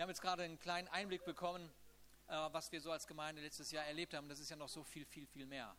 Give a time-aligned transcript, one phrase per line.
[0.00, 1.70] Wir haben jetzt gerade einen kleinen Einblick bekommen,
[2.26, 4.30] äh, was wir so als Gemeinde letztes Jahr erlebt haben.
[4.30, 5.76] Das ist ja noch so viel, viel, viel mehr.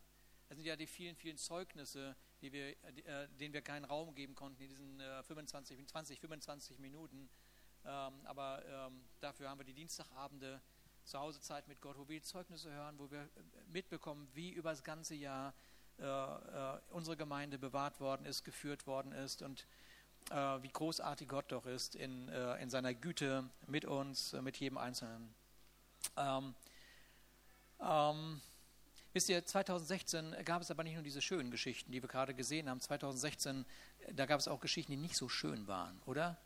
[0.48, 4.62] Das sind ja die vielen, vielen Zeugnisse, wir, äh, denen wir keinen Raum geben konnten
[4.62, 7.32] in diesen äh, 25, 20, 25 Minuten.
[7.84, 10.62] Ähm, aber ähm, dafür haben wir die Dienstagabende,
[11.04, 13.28] Zuhausezeit mit Gott, wo wir die Zeugnisse hören, wo wir äh,
[13.70, 15.56] mitbekommen, wie über das ganze Jahr
[16.90, 19.68] unsere Gemeinde bewahrt worden ist, geführt worden ist und
[20.30, 24.78] wie großartig Gott doch ist in, äh, in seiner Güte mit uns, äh, mit jedem
[24.78, 25.34] Einzelnen.
[26.18, 26.56] Ähm,
[27.82, 28.42] ähm,
[29.14, 32.70] wisst ihr, 2016 gab es aber nicht nur diese schönen Geschichten, die wir gerade gesehen
[32.70, 32.80] haben.
[32.80, 33.66] 2016,
[34.14, 36.38] da gab es auch Geschichten, die nicht so schön waren, oder?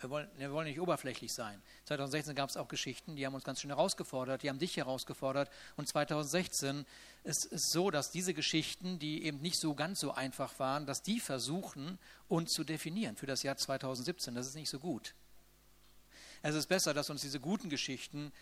[0.00, 1.62] Wir wollen, wir wollen nicht oberflächlich sein.
[1.84, 5.50] 2016 gab es auch Geschichten, die haben uns ganz schön herausgefordert, die haben dich herausgefordert.
[5.76, 6.84] Und 2016
[7.24, 11.02] ist es so, dass diese Geschichten, die eben nicht so ganz so einfach waren, dass
[11.02, 14.34] die versuchen, uns zu definieren für das Jahr 2017.
[14.34, 15.14] Das ist nicht so gut.
[16.42, 18.32] Es ist besser, dass uns diese guten Geschichten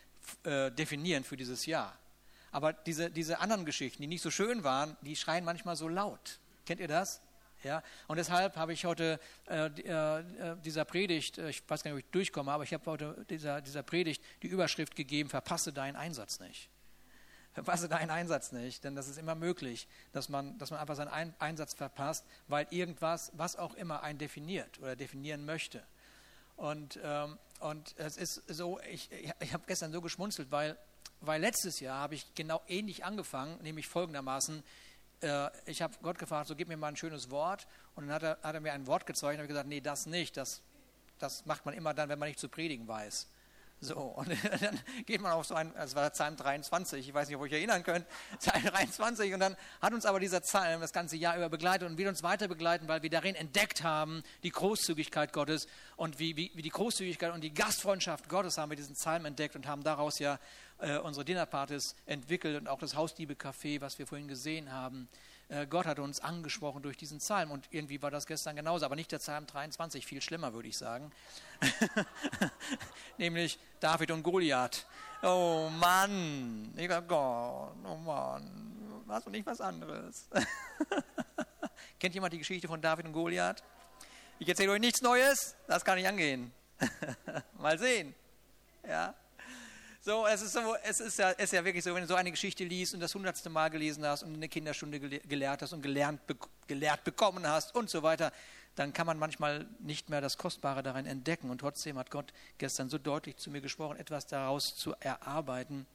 [0.42, 1.96] äh, definieren für dieses Jahr.
[2.50, 6.38] Aber diese, diese anderen Geschichten, die nicht so schön waren, die schreien manchmal so laut.
[6.66, 7.20] Kennt ihr das?
[7.64, 12.02] Ja, und deshalb habe ich heute äh, äh, dieser Predigt, äh, ich weiß gar nicht,
[12.02, 15.96] ob ich durchkomme, aber ich habe heute dieser, dieser Predigt die Überschrift gegeben, verpasse deinen
[15.96, 16.68] Einsatz nicht.
[17.54, 21.08] Verpasse deinen Einsatz nicht, denn das ist immer möglich, dass man, dass man einfach seinen
[21.08, 25.82] Ein Einsatz verpasst, weil irgendwas, was auch immer einen definiert oder definieren möchte.
[26.56, 30.76] Und, ähm, und es ist so, ich, ich habe gestern so geschmunzelt, weil,
[31.20, 34.62] weil letztes Jahr habe ich genau ähnlich angefangen, nämlich folgendermaßen,
[35.20, 37.66] äh, ich habe Gott gefragt, so gib mir mal ein schönes Wort.
[37.94, 40.06] Und dann hat er, hat er mir ein Wort gezeigt und habe gesagt, nee, das
[40.06, 40.36] nicht.
[40.36, 40.62] Das,
[41.18, 43.28] das macht man immer dann, wenn man nicht zu predigen weiß.
[43.80, 44.28] So, und
[44.60, 47.46] dann geht man auf so ein, das war Psalm 23, ich weiß nicht, ob ihr
[47.46, 48.06] euch erinnern könnt,
[48.38, 51.98] Psalm 23, und dann hat uns aber dieser Psalm das ganze Jahr über begleitet und
[51.98, 56.50] wird uns weiter begleiten, weil wir darin entdeckt haben, die Großzügigkeit Gottes und wie, wie,
[56.54, 60.18] wie die Großzügigkeit und die Gastfreundschaft Gottes haben wir diesen Psalm entdeckt und haben daraus
[60.18, 60.38] ja
[60.78, 65.08] äh, unsere Dinnerpartys entwickelt und auch das Hausdiebe-Café, was wir vorhin gesehen haben.
[65.48, 68.96] Äh, Gott hat uns angesprochen durch diesen Psalm und irgendwie war das gestern genauso, aber
[68.96, 71.12] nicht der Psalm 23, viel schlimmer würde ich sagen.
[73.18, 74.86] Nämlich David und Goliath.
[75.22, 80.28] Oh Mann, lieber Gott, oh Mann, was und nicht was anderes.
[82.00, 83.62] Kennt jemand die Geschichte von David und Goliath?
[84.38, 86.52] Ich erzähle euch nichts Neues, das kann ich angehen.
[87.58, 88.14] Mal sehen.
[88.86, 89.14] Ja.
[90.06, 92.14] So, es ist, so, es ist, ja, es ist ja wirklich so, wenn du so
[92.14, 95.72] eine Geschichte liest und das hundertste Mal gelesen hast und in der Kinderstunde gelehrt hast
[95.72, 96.20] und gelernt,
[96.66, 98.30] gelehrt bekommen hast und so weiter,
[98.74, 101.48] dann kann man manchmal nicht mehr das Kostbare darin entdecken.
[101.48, 105.86] Und trotzdem hat Gott gestern so deutlich zu mir gesprochen, etwas daraus zu erarbeiten,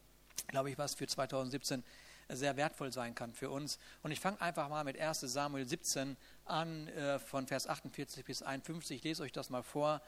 [0.48, 1.84] glaube ich, was für 2017
[2.30, 3.78] sehr wertvoll sein kann für uns.
[4.02, 8.42] Und ich fange einfach mal mit 1 Samuel 17 an, äh, von Vers 48 bis
[8.42, 8.98] 51.
[8.98, 10.02] Ich lese euch das mal vor.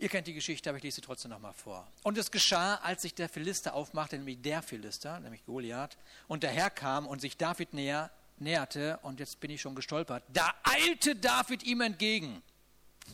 [0.00, 1.86] Ihr kennt die Geschichte, aber ich lese sie trotzdem nochmal vor.
[2.04, 7.06] Und es geschah, als sich der Philister aufmachte, nämlich der Philister, nämlich Goliath, und daherkam
[7.06, 11.82] und sich David näher, näherte, und jetzt bin ich schon gestolpert, da eilte David ihm
[11.82, 12.42] entgegen.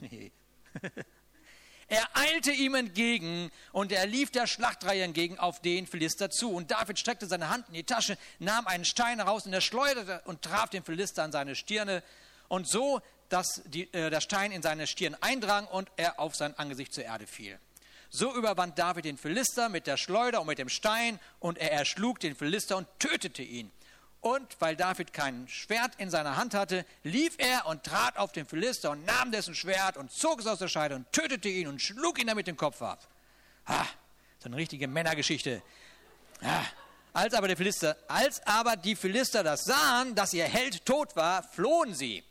[1.88, 6.52] er eilte ihm entgegen und er lief der Schlachtreihe entgegen auf den Philister zu.
[6.52, 10.22] Und David streckte seine Hand in die Tasche, nahm einen Stein heraus und er schleuderte
[10.26, 12.04] und traf den Philister an seine Stirne.
[12.46, 16.56] Und so dass die, äh, der Stein in seine Stirn eindrang und er auf sein
[16.58, 17.58] Angesicht zur Erde fiel.
[18.08, 22.20] So überwand David den Philister mit der Schleuder und mit dem Stein und er erschlug
[22.20, 23.70] den Philister und tötete ihn.
[24.20, 28.46] Und weil David kein Schwert in seiner Hand hatte, lief er und trat auf den
[28.46, 31.80] Philister und nahm dessen Schwert und zog es aus der Scheide und tötete ihn und
[31.80, 33.06] schlug ihn damit den Kopf ab.
[33.68, 33.86] Ha,
[34.38, 35.62] so eine richtige Männergeschichte.
[36.42, 36.64] Ha.
[37.12, 41.94] Als aber, Philister, als aber die Philister das sahen, dass ihr Held tot war, flohen
[41.94, 42.22] sie.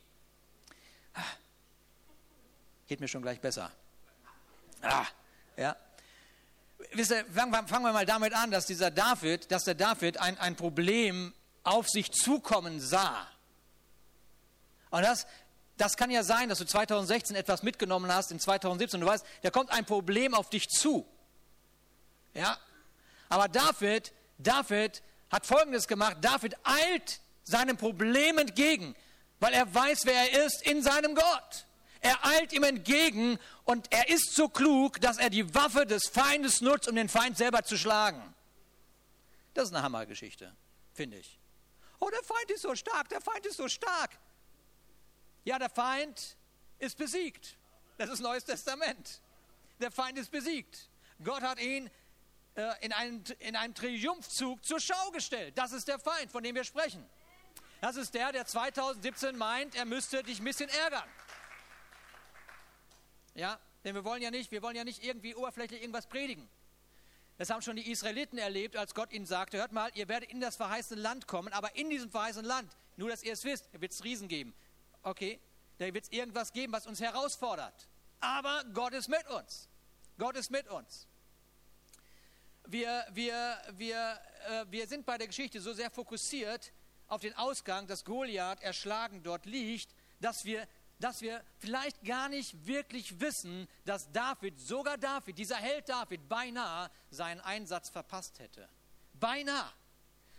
[2.87, 3.71] Geht mir schon gleich besser.
[4.81, 5.05] Ah,
[5.57, 5.75] ja.
[6.93, 10.55] Wisst ihr, fangen, wir mal damit an, dass dieser David, dass der David ein, ein
[10.55, 13.27] Problem auf sich zukommen sah.
[14.91, 15.25] Und das,
[15.77, 19.01] das kann ja sein, dass du 2016 etwas mitgenommen hast in 2017.
[19.01, 21.07] Du weißt, da kommt ein Problem auf dich zu.
[22.33, 22.57] Ja.
[23.29, 25.01] Aber David, David
[25.31, 26.17] hat Folgendes gemacht.
[26.21, 28.95] David eilt seinem Problem entgegen
[29.39, 31.65] weil er weiß, wer er ist in seinem Gott.
[32.05, 36.61] Er eilt ihm entgegen und er ist so klug, dass er die Waffe des Feindes
[36.61, 38.21] nutzt, um den Feind selber zu schlagen.
[39.55, 40.55] Das ist eine Hammergeschichte,
[40.93, 41.39] finde ich.
[41.99, 44.19] Oh, der Feind ist so stark, der Feind ist so stark.
[45.45, 46.37] Ja, der Feind
[46.77, 47.57] ist besiegt.
[47.97, 49.19] Das ist Neues Testament.
[49.79, 50.91] Der Feind ist besiegt.
[51.23, 51.89] Gott hat ihn
[52.53, 55.57] äh, in, einen, in einem Triumphzug zur Schau gestellt.
[55.57, 57.03] Das ist der Feind, von dem wir sprechen.
[57.81, 61.09] Das ist der, der 2017 meint, er müsste dich ein bisschen ärgern.
[63.35, 66.49] Ja, Denn wir wollen ja nicht, wir wollen ja nicht irgendwie oberflächlich irgendwas predigen.
[67.37, 70.39] Das haben schon die Israeliten erlebt, als Gott ihnen sagte, hört mal, ihr werdet in
[70.39, 73.91] das verheißene Land kommen, aber in diesem verheißenen Land, nur dass ihr es wisst, wird
[73.91, 74.55] es Riesen geben.
[75.03, 75.39] Okay,
[75.77, 77.89] da wird es irgendwas geben, was uns herausfordert.
[78.21, 79.67] Aber Gott ist mit uns.
[80.17, 81.07] Gott ist mit uns.
[82.67, 86.71] Wir, wir, wir, äh, wir sind bei der Geschichte so sehr fokussiert
[87.07, 90.67] auf den Ausgang, dass Goliath erschlagen dort liegt, dass wir
[91.05, 96.89] dass wir vielleicht gar nicht wirklich wissen, dass David, sogar David, dieser Held David, beinahe
[97.11, 98.67] seinen Einsatz verpasst hätte.
[99.13, 99.71] Beinahe.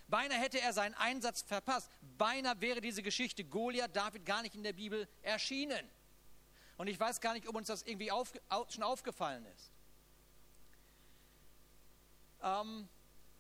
[0.08, 1.88] Beinahe hätte er seinen Einsatz verpasst.
[2.18, 5.88] Beinahe wäre diese Geschichte Goliath David gar nicht in der Bibel erschienen.
[6.78, 8.32] Und ich weiß gar nicht, ob uns das irgendwie auf,
[8.68, 9.70] schon aufgefallen ist.
[12.42, 12.88] Ähm,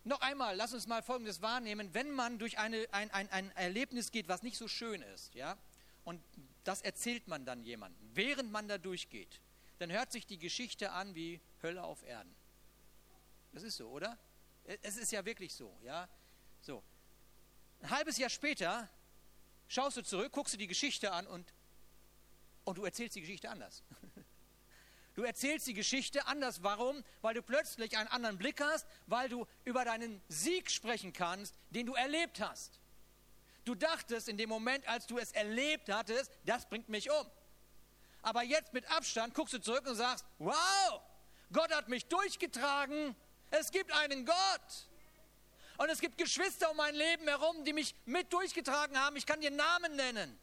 [0.04, 1.92] noch einmal, lass uns mal Folgendes wahrnehmen.
[1.92, 5.58] Wenn man durch eine, ein, ein, ein Erlebnis geht, was nicht so schön ist, ja,
[6.04, 6.22] und
[6.66, 9.40] das erzählt man dann jemandem, während man da durchgeht.
[9.78, 12.34] Dann hört sich die Geschichte an wie Hölle auf Erden.
[13.52, 14.18] Das ist so, oder?
[14.82, 16.08] Es ist ja wirklich so, ja.
[16.60, 16.82] So.
[17.80, 18.88] Ein halbes Jahr später
[19.68, 21.52] schaust du zurück, guckst du die Geschichte an und,
[22.64, 23.82] und du erzählst die Geschichte anders.
[25.14, 26.62] Du erzählst die Geschichte anders.
[26.62, 27.02] Warum?
[27.22, 31.86] Weil du plötzlich einen anderen Blick hast, weil du über deinen Sieg sprechen kannst, den
[31.86, 32.78] du erlebt hast.
[33.66, 37.26] Du dachtest in dem Moment, als du es erlebt hattest, das bringt mich um.
[38.22, 41.02] Aber jetzt mit Abstand guckst du zurück und sagst, wow,
[41.52, 43.16] Gott hat mich durchgetragen.
[43.50, 44.88] Es gibt einen Gott.
[45.78, 49.16] Und es gibt Geschwister um mein Leben herum, die mich mit durchgetragen haben.
[49.16, 50.38] Ich kann dir Namen nennen.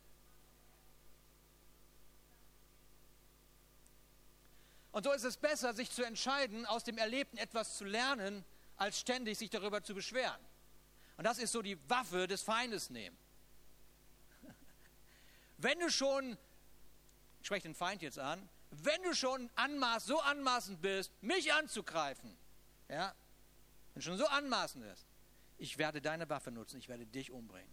[4.92, 8.44] Und so ist es besser, sich zu entscheiden, aus dem Erlebten etwas zu lernen,
[8.75, 10.53] als ständig sich darüber zu beschweren.
[11.18, 13.18] Und das ist so die Waffe des Feindes nehmen.
[15.57, 16.38] Wenn du schon,
[17.42, 22.36] ich spreche den Feind jetzt an, wenn du schon anmaß, so anmaßend bist, mich anzugreifen,
[22.89, 23.13] ja,
[23.94, 25.06] wenn du schon so anmaßend bist,
[25.57, 27.71] ich werde deine Waffe nutzen, ich werde dich umbringen.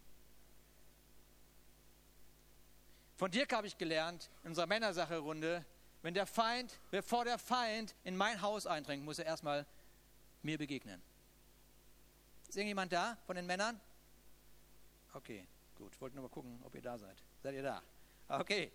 [3.17, 5.65] Von Dirk habe ich gelernt, in unserer Männersache-Runde,
[6.03, 9.67] wenn der Feind, bevor der Feind in mein Haus eindringt, muss er erstmal
[10.43, 11.03] mir begegnen.
[12.51, 13.81] Ist irgendjemand da von den Männern?
[15.13, 15.95] Okay, gut.
[15.95, 17.23] Ich wollte nur mal gucken, ob ihr da seid.
[17.45, 17.81] Seid ihr da?
[18.27, 18.73] Okay.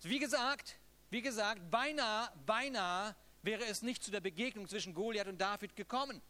[0.00, 0.78] Wie gesagt,
[1.10, 6.22] wie gesagt, beinahe, beinahe wäre es nicht zu der Begegnung zwischen Goliath und David gekommen.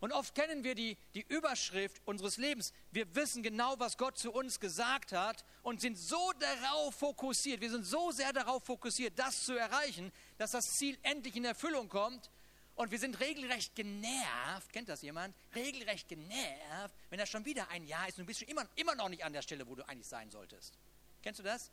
[0.00, 2.72] Und oft kennen wir die, die Überschrift unseres Lebens.
[2.90, 7.70] Wir wissen genau, was Gott zu uns gesagt hat und sind so darauf fokussiert, wir
[7.70, 12.30] sind so sehr darauf fokussiert, das zu erreichen, dass das Ziel endlich in Erfüllung kommt,
[12.78, 15.34] und wir sind regelrecht genervt, kennt das jemand?
[15.52, 18.94] Regelrecht genervt, wenn das schon wieder ein Jahr ist und du bist schon immer, immer
[18.94, 20.78] noch nicht an der Stelle, wo du eigentlich sein solltest.
[21.20, 21.72] Kennst du das?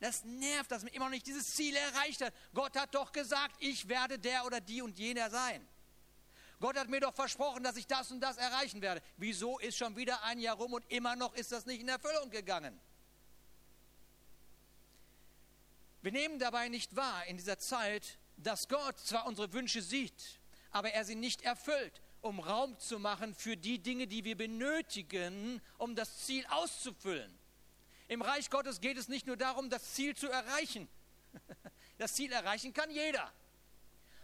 [0.00, 2.32] Das nervt, dass man immer noch nicht dieses Ziel erreicht hat.
[2.54, 5.68] Gott hat doch gesagt, ich werde der oder die und jener sein.
[6.60, 9.02] Gott hat mir doch versprochen, dass ich das und das erreichen werde.
[9.18, 12.30] Wieso ist schon wieder ein Jahr rum und immer noch ist das nicht in Erfüllung
[12.30, 12.80] gegangen?
[16.00, 20.40] Wir nehmen dabei nicht wahr in dieser Zeit, dass Gott zwar unsere Wünsche sieht,
[20.70, 25.60] aber er sie nicht erfüllt, um Raum zu machen für die Dinge, die wir benötigen,
[25.78, 27.32] um das Ziel auszufüllen.
[28.08, 30.88] Im Reich Gottes geht es nicht nur darum, das Ziel zu erreichen.
[31.98, 33.32] Das Ziel erreichen kann jeder.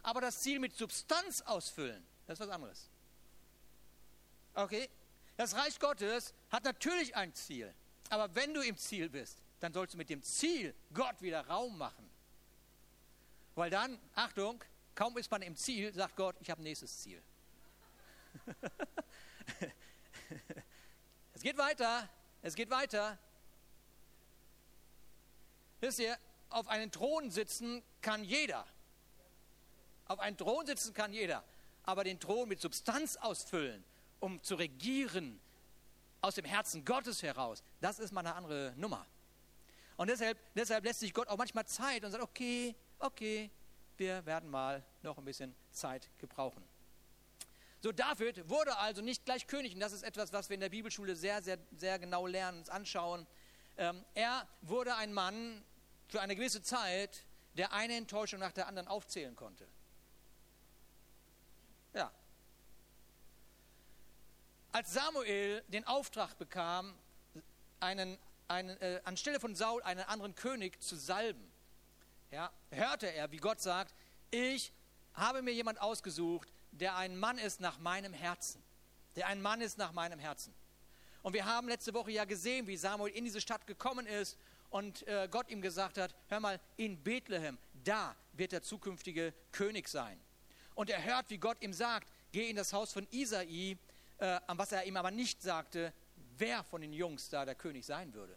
[0.03, 2.91] Aber das Ziel mit Substanz ausfüllen, das ist was anderes.
[4.53, 4.91] Okay?
[5.39, 7.75] Das Reich Gottes hat natürlich ein Ziel.
[8.11, 11.79] Aber wenn du im Ziel bist, dann sollst du mit dem Ziel Gott wieder Raum
[11.79, 12.12] machen.
[13.55, 14.63] Weil dann, Achtung,
[14.95, 17.23] kaum ist man im Ziel, sagt Gott, ich habe nächstes Ziel.
[21.35, 22.09] es geht weiter,
[22.41, 23.19] es geht weiter.
[25.81, 26.17] Wisst ihr,
[26.49, 28.67] auf einen Thron sitzen kann jeder.
[30.07, 31.45] Auf einen Thron sitzen kann jeder.
[31.85, 33.85] Aber den Thron mit Substanz ausfüllen,
[34.21, 35.41] um zu regieren,
[36.21, 39.05] aus dem Herzen Gottes heraus, das ist mal eine andere Nummer.
[39.97, 43.51] Und deshalb, deshalb lässt sich Gott auch manchmal Zeit und sagt, okay, okay,
[43.97, 46.63] wir werden mal noch ein bisschen Zeit gebrauchen.
[47.81, 50.69] So, David wurde also nicht gleich König, und das ist etwas, was wir in der
[50.69, 53.27] Bibelschule sehr, sehr, sehr genau lernen, uns anschauen.
[53.77, 55.65] Ähm, er wurde ein Mann
[56.07, 59.67] für eine gewisse Zeit, der eine Enttäuschung nach der anderen aufzählen konnte.
[61.93, 62.13] Ja.
[64.71, 66.95] Als Samuel den Auftrag bekam,
[67.81, 68.17] einen,
[68.47, 71.52] einen, äh, anstelle von Saul einen anderen König zu salben,
[72.33, 73.95] ja, hörte er, wie Gott sagt,
[74.31, 74.73] ich
[75.15, 78.63] habe mir jemand ausgesucht, der ein Mann ist nach meinem Herzen.
[79.17, 80.55] Der ein Mann ist nach meinem Herzen.
[81.23, 84.39] Und wir haben letzte Woche ja gesehen, wie Samuel in diese Stadt gekommen ist
[84.71, 89.89] und äh, Gott ihm gesagt hat, hör mal, in Bethlehem, da wird der zukünftige König
[89.89, 90.19] sein.
[90.75, 93.77] Und er hört, wie Gott ihm sagt, geh in das Haus von Isai,
[94.17, 95.93] äh, was er ihm aber nicht sagte,
[96.39, 98.35] wer von den Jungs da der König sein würde.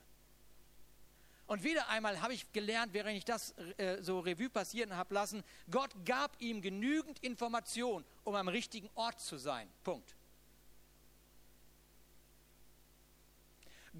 [1.47, 5.43] Und wieder einmal habe ich gelernt, während ich das äh, so Revue passieren habe lassen,
[5.69, 9.69] Gott gab ihm genügend Information, um am richtigen Ort zu sein.
[9.83, 10.15] Punkt.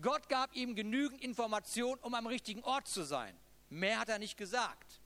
[0.02, 3.38] Gott gab ihm genügend Information, um am richtigen Ort zu sein.
[3.70, 5.00] Mehr hat er nicht gesagt.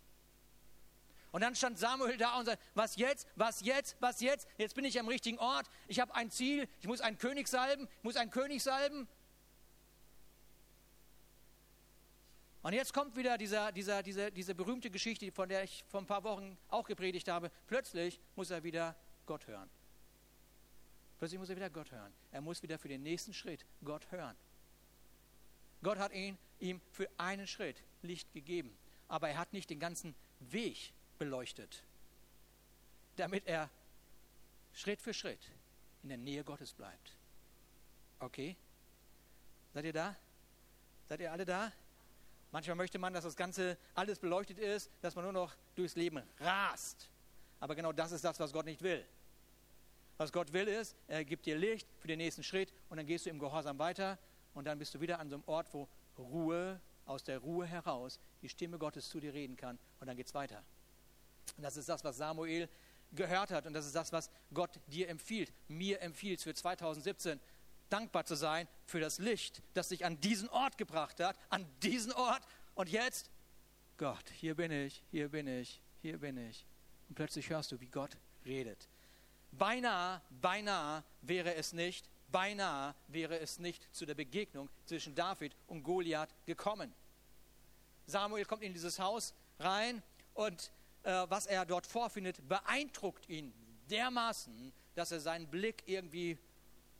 [1.31, 4.47] Und dann stand Samuel da und sagte, was jetzt, was jetzt, was jetzt?
[4.57, 5.67] Jetzt bin ich am richtigen Ort.
[5.87, 6.67] Ich habe ein Ziel.
[6.79, 7.87] Ich muss einen König salben.
[7.97, 9.07] Ich muss einen König salben.
[12.61, 16.05] Und jetzt kommt wieder dieser, dieser, diese, diese berühmte Geschichte, von der ich vor ein
[16.05, 17.51] paar Wochen auch gepredigt habe.
[17.67, 19.69] Plötzlich muss er wieder Gott hören.
[21.17, 22.13] Plötzlich muss er wieder Gott hören.
[22.31, 24.35] Er muss wieder für den nächsten Schritt Gott hören.
[25.81, 30.13] Gott hat ihn, ihm für einen Schritt Licht gegeben, aber er hat nicht den ganzen
[30.39, 31.83] Weg beleuchtet,
[33.15, 33.69] damit er
[34.73, 35.51] Schritt für Schritt
[36.03, 37.15] in der Nähe Gottes bleibt.
[38.19, 38.57] Okay?
[39.73, 40.15] Seid ihr da?
[41.07, 41.71] Seid ihr alle da?
[42.51, 46.23] Manchmal möchte man, dass das Ganze alles beleuchtet ist, dass man nur noch durchs Leben
[46.39, 47.09] rast.
[47.59, 49.05] Aber genau das ist das, was Gott nicht will.
[50.17, 53.25] Was Gott will ist, er gibt dir Licht für den nächsten Schritt und dann gehst
[53.25, 54.17] du im Gehorsam weiter
[54.53, 55.87] und dann bist du wieder an so einem Ort, wo
[56.17, 60.27] Ruhe, aus der Ruhe heraus die Stimme Gottes zu dir reden kann und dann geht
[60.27, 60.63] es weiter.
[61.57, 62.67] Und das ist das, was Samuel
[63.13, 67.39] gehört hat und das ist das, was Gott dir empfiehlt, mir empfiehlt für 2017
[67.89, 72.11] dankbar zu sein für das Licht, das dich an diesen Ort gebracht hat, an diesen
[72.13, 72.41] Ort.
[72.75, 73.29] Und jetzt,
[73.97, 76.65] Gott, hier bin ich, hier bin ich, hier bin ich.
[77.09, 78.87] Und plötzlich hörst du, wie Gott redet.
[79.51, 85.83] Beinahe, beinahe wäre es nicht, beinahe wäre es nicht zu der Begegnung zwischen David und
[85.83, 86.93] Goliath gekommen.
[88.05, 90.01] Samuel kommt in dieses Haus rein
[90.33, 90.71] und
[91.03, 93.53] äh, was er dort vorfindet, beeindruckt ihn
[93.89, 96.37] dermaßen, dass er seinen Blick irgendwie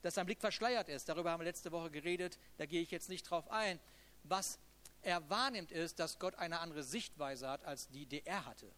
[0.02, 1.10] dass sein Blick verschleiert ist.
[1.10, 3.80] Darüber haben wir letzte Woche geredet, da gehe ich jetzt nicht drauf ein.
[4.24, 4.60] Was
[5.02, 8.72] er wahrnimmt, ist, dass Gott eine andere Sichtweise hat, als die, die er hatte.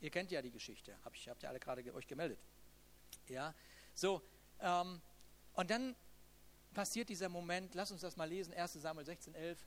[0.00, 2.38] Ihr kennt ja die Geschichte, hab ich, habt ihr alle gerade euch gemeldet.
[3.28, 3.54] Ja,
[3.94, 4.22] so,
[4.60, 5.00] ähm,
[5.54, 5.96] und dann
[6.74, 9.58] passiert dieser Moment, lass uns das mal lesen, 1 Samuel 16, 11.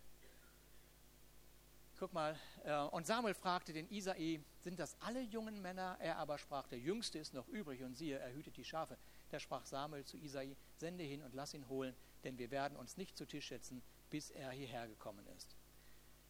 [1.98, 5.98] Guck mal, äh, und Samuel fragte den Isai, sind das alle jungen Männer?
[6.00, 8.98] Er aber sprach, der Jüngste ist noch übrig und siehe, er hütet die Schafe.
[9.30, 12.98] Da sprach Samuel zu Isai, sende hin und lass ihn holen, denn wir werden uns
[12.98, 15.56] nicht zu Tisch setzen, bis er hierher gekommen ist.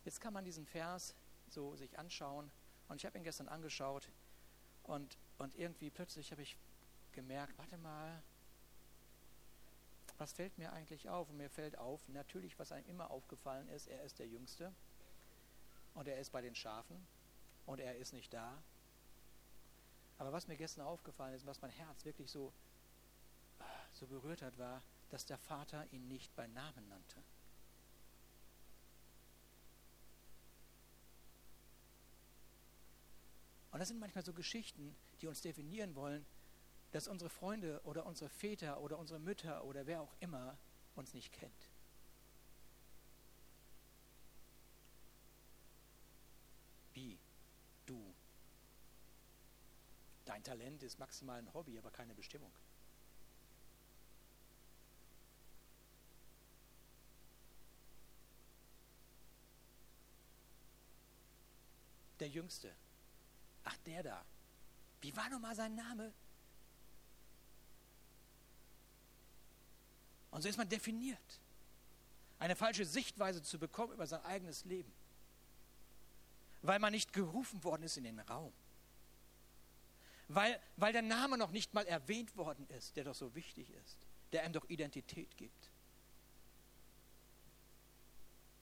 [0.05, 1.15] Jetzt kann man diesen Vers
[1.49, 2.51] so sich anschauen
[2.87, 4.09] und ich habe ihn gestern angeschaut
[4.83, 6.57] und, und irgendwie plötzlich habe ich
[7.11, 8.21] gemerkt, warte mal,
[10.17, 11.29] was fällt mir eigentlich auf?
[11.29, 14.73] Und mir fällt auf, natürlich, was einem immer aufgefallen ist, er ist der Jüngste
[15.93, 17.07] und er ist bei den Schafen
[17.65, 18.61] und er ist nicht da.
[20.17, 22.51] Aber was mir gestern aufgefallen ist, was mein Herz wirklich so
[23.93, 27.23] so berührt hat, war, dass der Vater ihn nicht bei Namen nannte.
[33.71, 36.25] Und das sind manchmal so Geschichten, die uns definieren wollen,
[36.91, 40.57] dass unsere Freunde oder unsere Väter oder unsere Mütter oder wer auch immer
[40.95, 41.69] uns nicht kennt.
[46.93, 47.19] Wie?
[47.85, 48.13] Du.
[50.25, 52.51] Dein Talent ist maximal ein Hobby, aber keine Bestimmung.
[62.39, 62.73] Jüngste.
[63.65, 64.25] Ach, der da.
[65.01, 66.13] Wie war nochmal sein Name?
[70.31, 71.39] Und so ist man definiert.
[72.39, 74.91] Eine falsche Sichtweise zu bekommen über sein eigenes Leben.
[76.61, 78.53] Weil man nicht gerufen worden ist in den Raum.
[80.29, 83.97] Weil, weil der Name noch nicht mal erwähnt worden ist, der doch so wichtig ist,
[84.31, 85.69] der einem doch Identität gibt.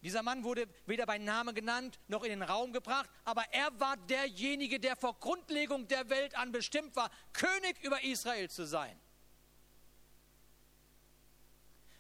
[0.02, 3.98] Dieser Mann wurde weder bei Namen genannt noch in den Raum gebracht, aber er war
[3.98, 9.00] derjenige, der vor Grundlegung der Welt an bestimmt war, König über Israel zu sein.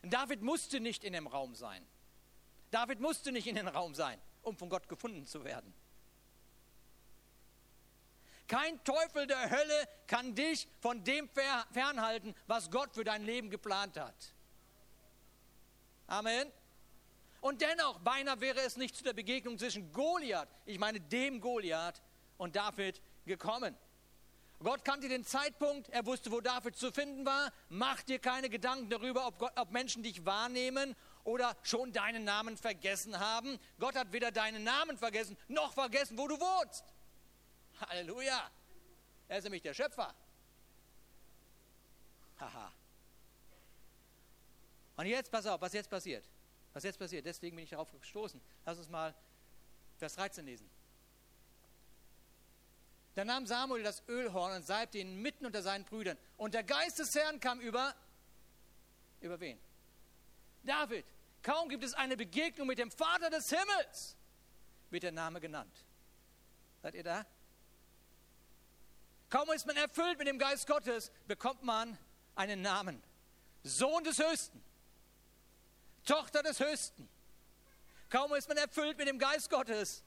[0.03, 1.85] David musste nicht in dem Raum sein.
[2.71, 5.73] David musste nicht in den Raum sein, um von Gott gefunden zu werden.
[8.47, 11.29] Kein Teufel der Hölle kann dich von dem
[11.73, 14.33] fernhalten, was Gott für dein Leben geplant hat.
[16.07, 16.49] Amen.
[17.41, 22.01] Und dennoch, beinahe wäre es nicht zu der Begegnung zwischen Goliath, ich meine dem Goliath,
[22.37, 23.75] und David gekommen.
[24.59, 27.51] Gott kannte den Zeitpunkt, er wusste, wo David zu finden war.
[27.69, 32.57] Mach dir keine Gedanken darüber, ob, Gott, ob Menschen dich wahrnehmen oder schon deinen Namen
[32.57, 33.59] vergessen haben.
[33.79, 36.85] Gott hat weder deinen Namen vergessen, noch vergessen, wo du wohnst.
[37.81, 38.49] Halleluja.
[39.27, 40.15] Er ist nämlich der Schöpfer.
[42.39, 42.71] Haha.
[44.95, 46.25] Und jetzt, pass auf, was jetzt passiert.
[46.77, 48.39] Was jetzt passiert, deswegen bin ich darauf gestoßen.
[48.63, 49.15] Lass uns mal
[49.97, 50.69] Vers 13 lesen.
[53.15, 56.19] Da nahm Samuel das Ölhorn und salbte ihn mitten unter seinen Brüdern.
[56.37, 57.95] Und der Geist des Herrn kam über,
[59.21, 59.57] über wen?
[60.61, 61.03] David.
[61.41, 64.15] Kaum gibt es eine Begegnung mit dem Vater des Himmels,
[64.91, 65.83] wird der Name genannt.
[66.83, 67.25] Seid ihr da?
[69.31, 71.97] Kaum ist man erfüllt mit dem Geist Gottes, bekommt man
[72.35, 73.01] einen Namen.
[73.63, 74.63] Sohn des Höchsten.
[76.07, 77.07] Tochter des Höchsten.
[78.09, 80.03] Kaum ist man erfüllt mit dem Geist Gottes,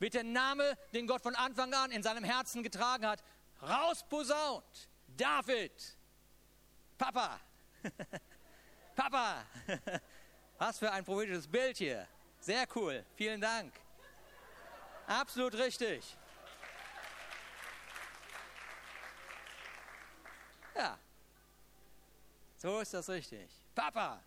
[0.00, 3.22] wird der Name, den Gott von Anfang an in seinem Herzen getragen hat,
[3.62, 4.88] rausposaunt.
[5.06, 5.72] David.
[6.98, 7.40] Papa.
[8.96, 9.46] Papa.
[10.58, 12.08] Was für ein prophetisches Bild hier.
[12.40, 13.04] Sehr cool.
[13.14, 13.72] Vielen Dank.
[15.06, 16.16] Absolut richtig.
[20.74, 20.98] Ja.
[22.56, 23.48] So ist das richtig.
[23.74, 24.20] Papa.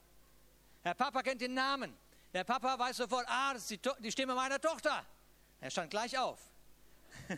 [0.81, 1.97] Herr Papa kennt den Namen.
[2.33, 5.05] Der Papa weiß sofort, ah, das ist die, die Stimme meiner Tochter.
[5.59, 6.39] Er stand gleich auf.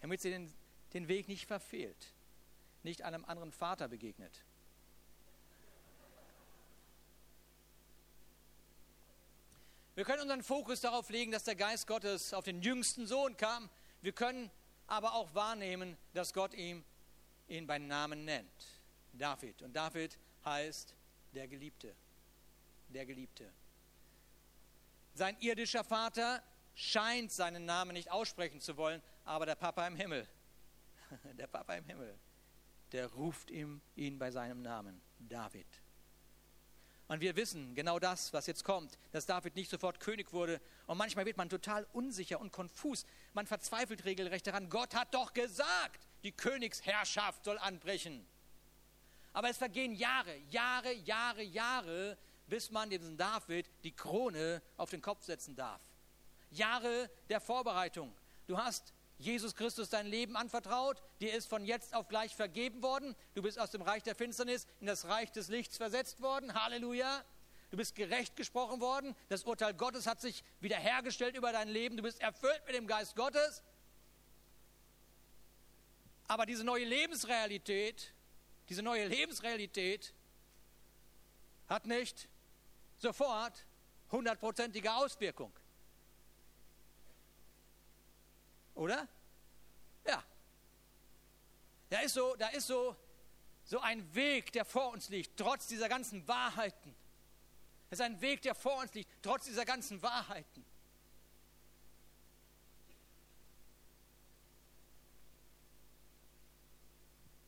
[0.00, 0.52] Damit sie den,
[0.92, 2.14] den Weg nicht verfehlt,
[2.82, 4.44] nicht einem anderen Vater begegnet.
[9.96, 13.70] Wir können unseren Fokus darauf legen, dass der Geist Gottes auf den jüngsten Sohn kam.
[14.02, 14.50] Wir können
[14.86, 16.84] aber auch wahrnehmen, dass Gott ihm,
[17.48, 18.80] ihn beim Namen nennt.
[19.14, 19.62] David.
[19.62, 20.94] Und David heißt
[21.36, 21.94] der Geliebte.
[22.88, 23.52] Der Geliebte.
[25.14, 26.42] Sein irdischer Vater
[26.74, 30.26] scheint seinen Namen nicht aussprechen zu wollen, aber der Papa im Himmel,
[31.38, 32.18] der Papa im Himmel,
[32.92, 35.66] der ruft ihm ihn bei seinem Namen, David.
[37.08, 40.60] Und wir wissen genau das, was jetzt kommt, dass David nicht sofort König wurde.
[40.86, 43.06] Und manchmal wird man total unsicher und konfus.
[43.32, 48.26] Man verzweifelt regelrecht daran, Gott hat doch gesagt, die Königsherrschaft soll anbrechen.
[49.36, 55.02] Aber es vergehen Jahre, Jahre, Jahre, Jahre, bis man diesem David die Krone auf den
[55.02, 55.82] Kopf setzen darf.
[56.50, 58.16] Jahre der Vorbereitung.
[58.46, 63.14] Du hast Jesus Christus dein Leben anvertraut, dir ist von jetzt auf gleich vergeben worden,
[63.34, 67.22] du bist aus dem Reich der Finsternis in das Reich des Lichts versetzt worden, Halleluja.
[67.70, 72.02] Du bist gerecht gesprochen worden, das Urteil Gottes hat sich wiederhergestellt über dein Leben, du
[72.02, 73.62] bist erfüllt mit dem Geist Gottes.
[76.26, 78.14] Aber diese neue Lebensrealität
[78.68, 80.12] diese neue Lebensrealität
[81.68, 82.28] hat nicht
[82.98, 83.64] sofort
[84.10, 85.52] hundertprozentige Auswirkung.
[88.74, 89.08] Oder?
[90.06, 90.22] Ja.
[91.88, 92.94] Da ist so, da ist so,
[93.64, 96.94] so ein Weg, der vor uns liegt, trotz dieser ganzen Wahrheiten.
[97.88, 100.65] Es ist ein Weg, der vor uns liegt, trotz dieser ganzen Wahrheiten.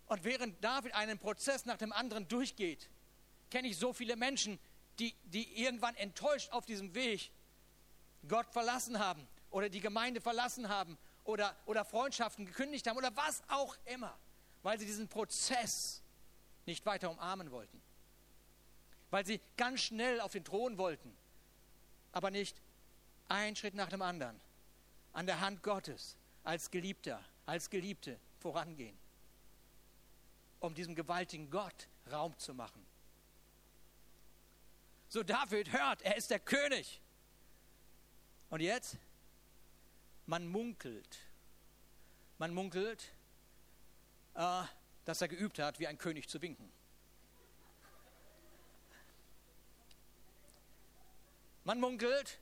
[0.08, 2.88] Und während David einen Prozess nach dem anderen durchgeht,
[3.50, 4.58] kenne ich so viele Menschen,
[4.98, 7.30] die, die irgendwann enttäuscht auf diesem Weg
[8.26, 13.42] Gott verlassen haben oder die Gemeinde verlassen haben oder, oder Freundschaften gekündigt haben oder was
[13.48, 14.18] auch immer,
[14.62, 16.02] weil sie diesen Prozess
[16.64, 17.80] nicht weiter umarmen wollten.
[19.10, 21.14] Weil sie ganz schnell auf den Thron wollten,
[22.12, 22.60] aber nicht
[23.28, 24.40] einen Schritt nach dem anderen
[25.12, 28.98] an der Hand Gottes als Geliebter, als Geliebte vorangehen
[30.60, 32.84] um diesem gewaltigen Gott Raum zu machen.
[35.08, 37.00] So David hört, er ist der König.
[38.50, 38.98] Und jetzt?
[40.26, 41.18] Man munkelt.
[42.38, 43.12] Man munkelt,
[44.34, 44.62] äh,
[45.04, 46.70] dass er geübt hat, wie ein König zu winken.
[51.64, 52.38] Man munkelt,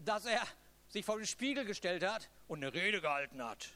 [0.00, 0.46] dass er
[0.88, 3.68] sich vor den Spiegel gestellt hat und eine Rede gehalten hat.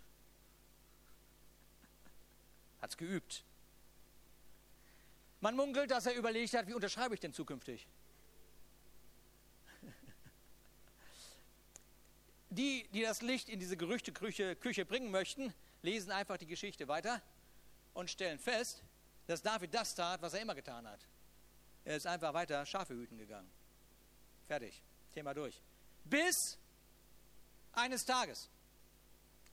[2.81, 3.45] Hat es geübt.
[5.41, 7.87] Man munkelt, dass er überlegt hat, wie unterschreibe ich denn zukünftig?
[12.51, 17.23] Die, die das Licht in diese Gerüchteküche Küche bringen möchten, lesen einfach die Geschichte weiter
[17.95, 18.83] und stellen fest,
[19.27, 21.01] dass David das tat, was er immer getan hat.
[21.85, 23.51] Er ist einfach weiter Schafe hüten gegangen.
[24.47, 24.83] Fertig.
[25.15, 25.61] Thema durch.
[26.05, 26.59] Bis
[27.73, 28.49] eines Tages.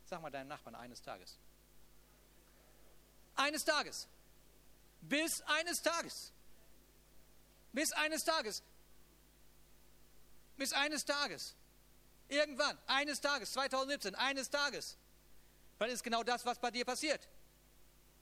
[0.06, 1.38] Sag mal deinem Nachbarn eines Tages.
[3.36, 4.08] Eines Tages
[5.10, 6.32] bis eines Tages.
[7.74, 8.64] Bis eines Tages.
[10.58, 11.56] Bis eines Tages.
[12.30, 14.98] Irgendwann, eines Tages, 2017, eines Tages.
[15.78, 17.24] Weil ist genau das, was bei dir passiert.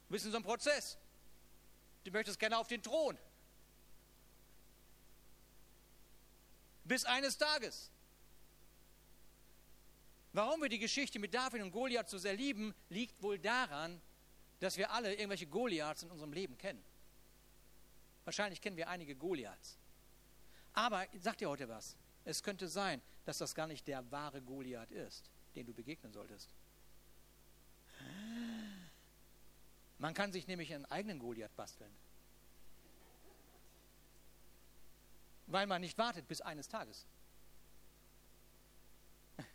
[0.07, 0.97] Du bist in so einem Prozess.
[2.03, 3.17] Du möchtest gerne auf den Thron.
[6.83, 7.89] Bis eines Tages.
[10.33, 14.01] Warum wir die Geschichte mit David und Goliath so sehr lieben, liegt wohl daran,
[14.59, 16.83] dass wir alle irgendwelche Goliaths in unserem Leben kennen.
[18.23, 19.77] Wahrscheinlich kennen wir einige Goliaths.
[20.73, 21.95] Aber ich sag dir heute was.
[22.25, 26.49] Es könnte sein, dass das gar nicht der wahre Goliath ist, den du begegnen solltest.
[29.99, 31.91] Man kann sich nämlich einen eigenen Goliath basteln.
[35.47, 37.05] Weil man nicht wartet bis eines Tages.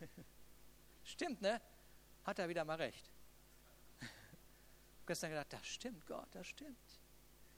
[1.03, 1.61] stimmt, ne?
[2.23, 3.11] Hat er wieder mal recht.
[5.05, 6.77] Gestern gedacht, das stimmt, Gott, das stimmt.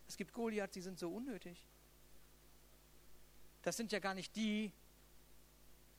[0.08, 1.58] Es gibt Goliaths, die sind so unnötig.
[3.64, 4.72] Das sind ja gar nicht die,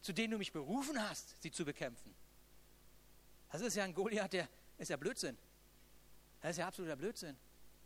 [0.02, 2.14] zu denen du mich berufen hast, sie zu bekämpfen.
[3.50, 5.38] Das ist ja ein Goliath, der ist ja Blödsinn.
[6.40, 7.36] Das ist ja absoluter Blödsinn.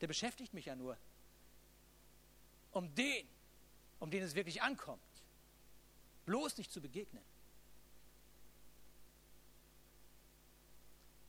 [0.00, 0.96] Der beschäftigt mich ja nur.
[2.72, 3.28] Um den,
[4.00, 5.02] um den es wirklich ankommt.
[6.26, 7.22] Bloß nicht zu begegnen.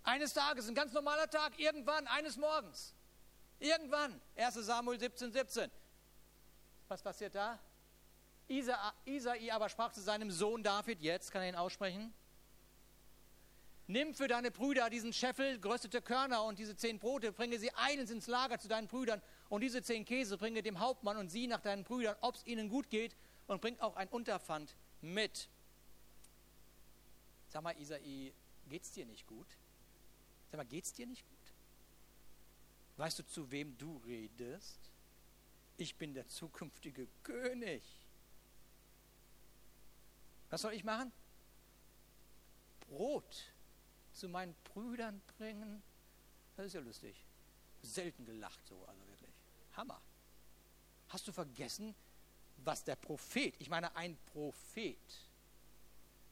[0.09, 2.95] Eines Tages, ein ganz normaler Tag, irgendwann, eines Morgens.
[3.59, 5.69] Irgendwann, 1 Samuel 17, 17.
[6.87, 7.59] Was passiert da?
[8.47, 12.11] Isai aber sprach zu seinem Sohn David, jetzt kann er ihn aussprechen.
[13.85, 18.09] Nimm für deine Brüder diesen Scheffel geröstete Körner und diese zehn Brote, bringe sie eines
[18.09, 21.61] ins Lager zu deinen Brüdern und diese zehn Käse bringe dem Hauptmann und sieh nach
[21.61, 25.49] deinen Brüdern, ob es ihnen gut geht und bring auch ein Unterpfand mit.
[27.49, 28.33] Sag mal, Isai,
[28.67, 29.45] geht's dir nicht gut?
[30.51, 31.37] Sag mal, geht's dir nicht gut?
[32.97, 34.79] Weißt du, zu wem du redest?
[35.77, 37.83] Ich bin der zukünftige König.
[40.49, 41.11] Was soll ich machen?
[42.81, 43.53] Brot
[44.13, 45.81] zu meinen Brüdern bringen.
[46.57, 47.15] Das ist ja lustig.
[47.81, 49.31] Selten gelacht so, also wirklich.
[49.73, 50.01] Hammer.
[51.07, 51.95] Hast du vergessen,
[52.57, 54.97] was der Prophet, ich meine ein Prophet,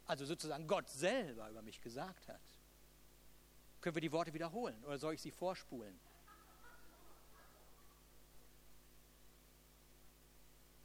[0.06, 2.41] also sozusagen Gott selber über mich gesagt hat?
[3.88, 5.97] Können wir die Worte wiederholen oder soll ich sie vorspulen?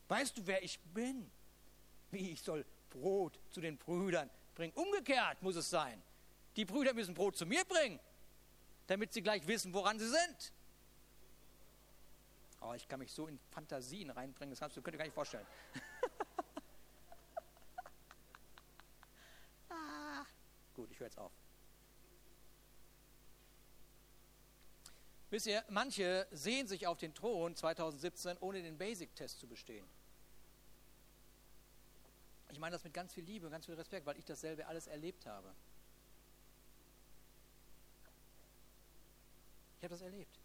[0.07, 1.29] Weißt du, wer ich bin?
[2.13, 4.73] Wie ich soll Brot zu den Brüdern bringen?
[4.75, 6.01] Umgekehrt muss es sein.
[6.55, 7.99] Die Brüder müssen Brot zu mir bringen,
[8.87, 10.53] damit sie gleich wissen, woran sie sind.
[12.61, 15.15] Oh, ich kann mich so in Fantasien reinbringen, das kannst du, könnt ihr gar nicht
[15.15, 15.45] vorstellen.
[19.71, 20.25] ah,
[20.73, 21.33] gut, ich höre jetzt auf.
[25.33, 29.89] Wisst ihr, manche sehen sich auf den Thron 2017, ohne den Basic-Test zu bestehen.
[32.51, 34.89] Ich meine das mit ganz viel Liebe und ganz viel Respekt, weil ich dasselbe alles
[34.89, 35.55] erlebt habe.
[39.79, 40.39] Ich habe das erlebt.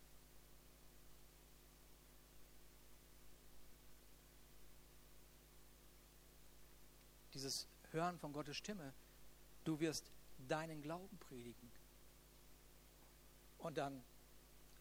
[7.33, 8.93] Dieses Hören von Gottes Stimme,
[9.65, 10.13] du wirst
[10.47, 11.73] deinen Glauben predigen.
[13.57, 14.01] Und dann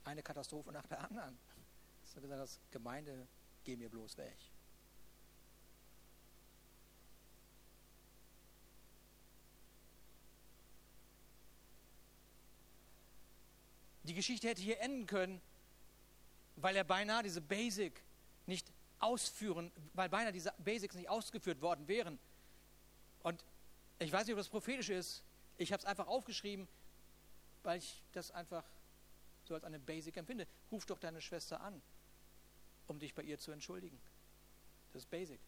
[0.06, 1.38] eine Katastrophe nach der anderen.
[2.00, 3.26] Das ist gesagt, das Gemeinde,
[3.64, 4.36] geh mir bloß weg.
[14.04, 15.42] Die Geschichte hätte hier enden können,
[16.54, 18.00] weil er beinahe diese Basic
[18.46, 22.20] nicht ausführen, weil beinahe diese Basics nicht ausgeführt worden wären.
[23.24, 23.44] Und
[23.98, 25.24] ich weiß nicht, ob das prophetisch ist.
[25.58, 26.68] Ich habe es einfach aufgeschrieben,
[27.64, 28.64] weil ich das einfach
[29.46, 30.46] so als eine Basic empfinde.
[30.70, 31.80] Ruf doch deine Schwester an,
[32.86, 33.98] um dich bei ihr zu entschuldigen.
[34.92, 35.40] Das ist Basic.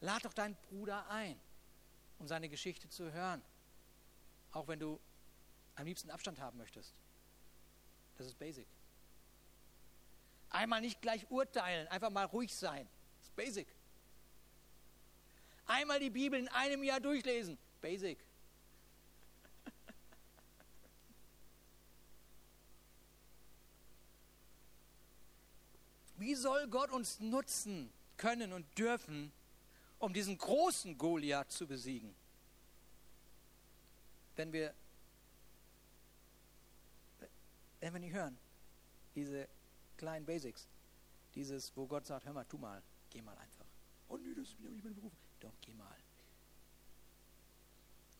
[0.00, 1.38] Lad doch deinen Bruder ein,
[2.18, 3.42] um seine Geschichte zu hören.
[4.52, 4.98] Auch wenn du
[5.76, 6.94] am liebsten Abstand haben möchtest.
[8.16, 8.66] Das ist Basic.
[10.50, 12.88] Einmal nicht gleich urteilen, einfach mal ruhig sein.
[13.18, 13.68] Das ist Basic.
[15.66, 17.56] Einmal die Bibel in einem Jahr durchlesen.
[17.80, 18.18] Basic.
[26.20, 29.32] Wie soll Gott uns nutzen können und dürfen,
[29.98, 32.14] um diesen großen Goliath zu besiegen?
[34.36, 34.74] Wenn wir,
[37.80, 38.36] wenn wir nicht hören,
[39.14, 39.48] diese
[39.96, 40.68] kleinen Basics,
[41.34, 43.66] dieses, wo Gott sagt, hör mal, tu mal, geh mal einfach.
[44.08, 45.14] Oh nee, das ist nicht mein Beruf.
[45.40, 45.96] Doch, geh mal.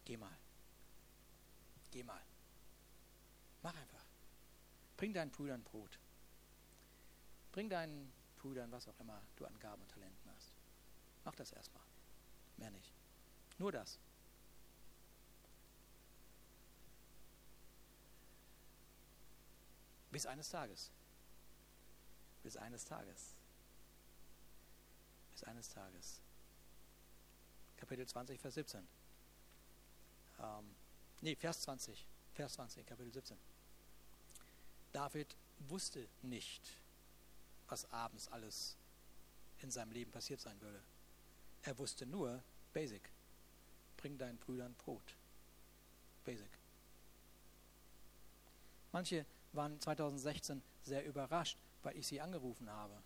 [0.07, 0.39] Geh mal.
[1.91, 2.23] Geh mal.
[3.63, 4.07] Mach einfach.
[4.97, 5.99] Bring deinen Brüdern Brot.
[7.53, 10.55] Bring deinen Brüdern, was auch immer du an Gaben und Talenten hast.
[11.25, 11.83] Mach das erstmal.
[12.57, 12.93] Mehr nicht.
[13.59, 13.99] Nur das.
[20.11, 20.91] Bis eines Tages.
[22.43, 23.37] Bis eines Tages.
[25.41, 26.21] bis eines Tages.
[27.77, 28.87] Kapitel 20, Vers 17.
[30.41, 30.75] Ähm,
[31.23, 32.07] nee, Vers 20.
[32.35, 33.39] Vers 20, Kapitel 17.
[34.93, 35.37] David
[35.69, 36.77] wusste nicht,
[37.70, 38.76] was abends alles
[39.61, 40.83] in seinem Leben passiert sein würde.
[41.62, 43.11] Er wusste nur, Basic,
[43.96, 45.14] bring deinen Brüdern Brot.
[46.24, 46.50] Basic.
[48.92, 53.02] Manche waren 2016 sehr überrascht, weil ich sie angerufen habe.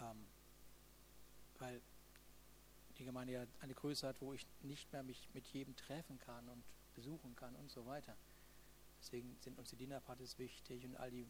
[0.00, 0.26] Ähm,
[1.58, 1.80] weil
[2.98, 6.48] die Gemeinde ja eine Größe hat, wo ich nicht mehr mich mit jedem treffen kann
[6.48, 6.62] und
[6.94, 8.16] besuchen kann und so weiter.
[9.00, 11.26] Deswegen sind uns die Dinnerpartys wichtig und all die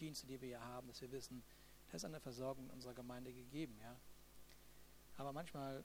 [0.00, 1.42] Dienste, die wir hier haben, dass wir wissen,
[1.88, 3.78] da ist eine Versorgung in unserer Gemeinde gegeben.
[3.80, 3.96] Ja?
[5.16, 5.84] Aber manchmal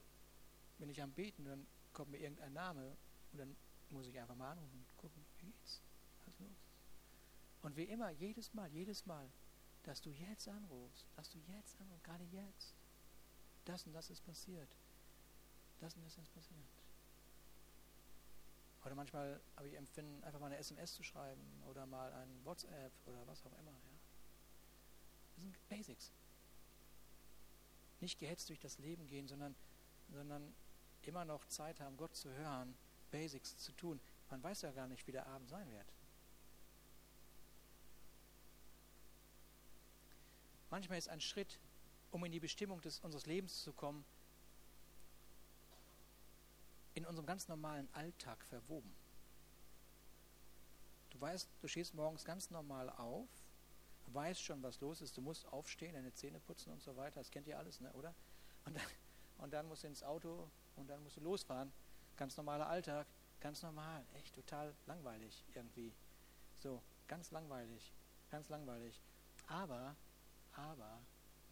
[0.78, 2.96] bin ich am Beten, dann kommt mir irgendein Name
[3.32, 3.56] und dann
[3.90, 5.82] muss ich einfach mal anrufen und gucken, wie geht's?
[6.18, 6.50] Was ist los?
[7.62, 9.30] Und wie immer, jedes Mal, jedes Mal,
[9.84, 12.76] dass du jetzt anrufst, dass du jetzt anrufst, gerade jetzt,
[13.66, 14.70] das und das ist passiert.
[15.80, 16.68] Das und das ist passiert.
[18.86, 22.92] Oder manchmal habe ich empfinden, einfach mal eine SMS zu schreiben oder mal ein WhatsApp
[23.06, 23.74] oder was auch immer.
[25.40, 26.12] Das sind Basics.
[28.02, 29.56] Nicht gehetzt durch das Leben gehen, sondern,
[30.10, 30.54] sondern
[31.04, 32.76] immer noch Zeit haben, Gott zu hören,
[33.10, 34.02] Basics zu tun.
[34.30, 35.94] Man weiß ja gar nicht, wie der Abend sein wird.
[40.70, 41.58] Manchmal ist ein Schritt,
[42.12, 44.06] um in die Bestimmung des, unseres Lebens zu kommen,
[46.96, 48.94] in unserem ganz normalen Alltag verwoben.
[51.12, 53.30] Du weißt, du stehst morgens ganz normal auf,
[54.14, 57.32] weißt schon, was los ist, du musst aufstehen, deine Zähne putzen und so weiter, das
[57.32, 58.14] kennt ihr alles, ne, oder?
[58.66, 58.88] Und dann,
[59.40, 61.72] und dann musst du ins Auto und dann musst du losfahren.
[62.18, 63.08] Ganz normaler Alltag,
[63.40, 65.94] ganz normal, echt total langweilig irgendwie.
[66.56, 67.94] So, ganz langweilig,
[68.30, 69.02] ganz langweilig.
[69.48, 69.96] Aber,
[70.54, 71.02] aber,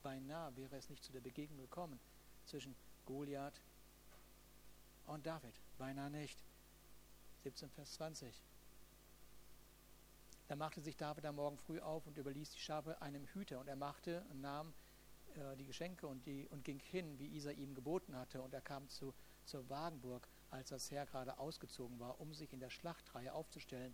[0.03, 1.99] beinahe wäre es nicht zu der Begegnung gekommen
[2.45, 3.61] zwischen Goliath
[5.05, 5.53] und David.
[5.77, 6.37] Beinahe nicht.
[7.43, 8.41] 17 Vers 20.
[10.47, 13.59] Da machte sich David am Morgen früh auf und überließ die Schafe einem Hüter.
[13.59, 14.73] Und er machte und nahm
[15.35, 18.41] äh, die Geschenke und, die, und ging hin, wie Isa ihm geboten hatte.
[18.41, 19.13] Und er kam zu,
[19.45, 23.93] zur Wagenburg, als das Heer gerade ausgezogen war, um sich in der Schlachtreihe aufzustellen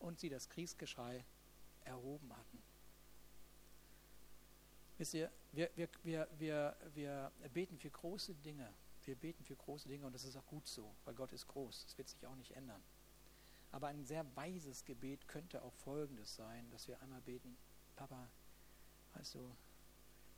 [0.00, 1.24] und sie das Kriegsgeschrei
[1.84, 2.62] erhoben hatten.
[4.98, 8.72] Wisst ihr, wir, wir, wir, wir, wir beten für große Dinge
[9.06, 11.84] wir beten für große Dinge und das ist auch gut so, weil Gott ist groß.
[11.84, 12.82] Das wird sich auch nicht ändern.
[13.74, 17.56] Aber ein sehr weises Gebet könnte auch folgendes sein, dass wir einmal beten,
[17.96, 18.28] Papa,
[19.32, 19.56] du,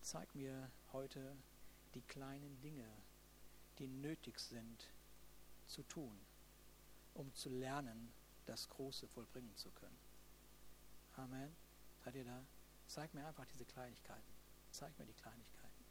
[0.00, 1.36] zeig mir heute
[1.92, 2.88] die kleinen Dinge,
[3.78, 4.88] die nötig sind
[5.66, 6.18] zu tun,
[7.12, 8.10] um zu lernen,
[8.46, 9.98] das Große vollbringen zu können.
[11.16, 11.54] Amen.
[12.06, 12.42] Seid ihr da?
[12.86, 14.32] Zeig mir einfach diese Kleinigkeiten.
[14.70, 15.84] Zeig mir die Kleinigkeiten.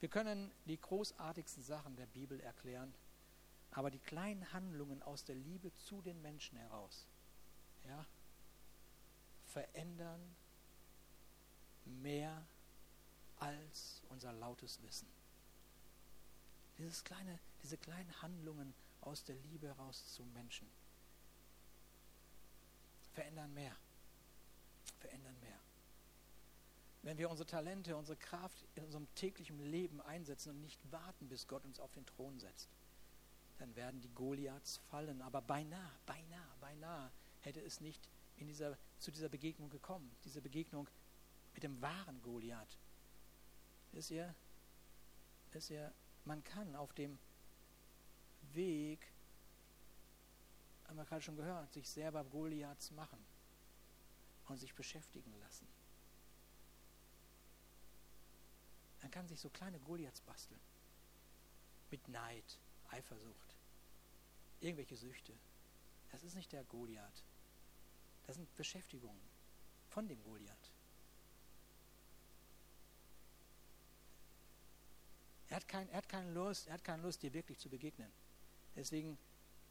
[0.00, 2.92] Wir können die großartigsten Sachen der Bibel erklären,
[3.70, 7.06] aber die kleinen Handlungen aus der Liebe zu den Menschen heraus,
[7.86, 8.06] ja,
[9.46, 10.36] verändern
[11.84, 12.46] mehr
[13.36, 15.08] als unser lautes Wissen.
[16.76, 20.68] Dieses kleine, diese kleinen Handlungen aus der Liebe heraus zu Menschen
[23.12, 23.76] verändern mehr.
[25.00, 25.58] Verändern mehr
[27.02, 31.46] wenn wir unsere Talente, unsere Kraft in unserem täglichen Leben einsetzen und nicht warten, bis
[31.46, 32.68] Gott uns auf den Thron setzt,
[33.58, 35.20] dann werden die Goliaths fallen.
[35.22, 40.10] Aber beinahe, beinahe, beinahe hätte es nicht in dieser, zu dieser Begegnung gekommen.
[40.24, 40.88] Diese Begegnung
[41.54, 42.78] mit dem wahren Goliath.
[43.92, 44.34] Ist ihr,
[45.52, 45.92] ist ihr,
[46.24, 47.18] man kann auf dem
[48.52, 49.12] Weg,
[50.86, 53.24] haben wir gerade schon gehört, sich selber Goliaths machen
[54.46, 55.66] und sich beschäftigen lassen.
[59.02, 60.60] Man kann sich so kleine Goliaths basteln.
[61.90, 63.56] Mit Neid, Eifersucht,
[64.60, 65.32] irgendwelche Süchte.
[66.10, 67.22] Das ist nicht der Goliath.
[68.26, 69.20] Das sind Beschäftigungen
[69.90, 70.70] von dem Goliath.
[75.48, 78.10] Er hat, kein, er hat keine Lust, er hat keine Lust, dir wirklich zu begegnen.
[78.76, 79.16] Deswegen,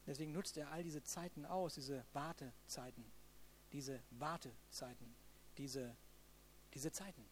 [0.06, 3.04] deswegen nutzt er all diese Zeiten aus, diese Wartezeiten,
[3.72, 5.14] diese Wartezeiten,
[5.56, 5.94] diese,
[6.74, 7.24] diese Zeiten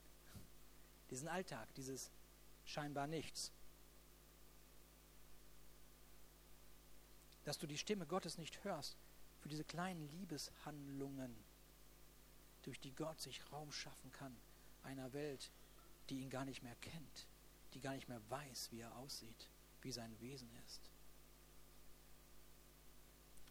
[1.11, 2.11] diesen Alltag, dieses
[2.65, 3.53] scheinbar nichts.
[7.47, 8.97] Dass du die Stimme Gottes nicht hörst
[9.41, 11.35] für diese kleinen Liebeshandlungen,
[12.65, 14.37] durch die Gott sich Raum schaffen kann,
[14.83, 15.53] einer Welt,
[16.11, 17.29] die ihn gar nicht mehr kennt,
[17.73, 19.49] die gar nicht mehr weiß, wie er aussieht,
[19.83, 20.91] wie sein Wesen ist.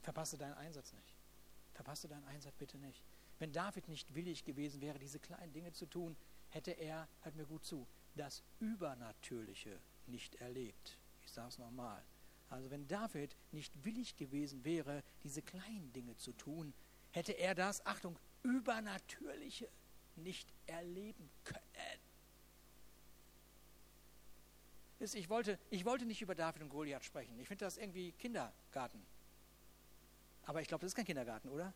[0.04, 1.16] Verpasse deinen Einsatz nicht.
[1.74, 3.02] Verpasse deinen Einsatz bitte nicht.
[3.40, 6.18] Wenn David nicht willig gewesen wäre, diese kleinen Dinge zu tun,
[6.50, 10.98] hätte er, hört mir gut zu, das Übernatürliche nicht erlebt.
[11.24, 12.04] Ich sage es nochmal.
[12.50, 16.74] Also wenn David nicht willig gewesen wäre, diese kleinen Dinge zu tun,
[17.12, 19.68] hätte er das, Achtung, Übernatürliche
[20.16, 21.62] nicht erleben können.
[25.00, 27.38] Ich wollte, ich wollte nicht über David und Goliath sprechen.
[27.40, 29.06] Ich finde das irgendwie Kindergarten.
[30.46, 31.74] Aber ich glaube, das ist kein Kindergarten, oder?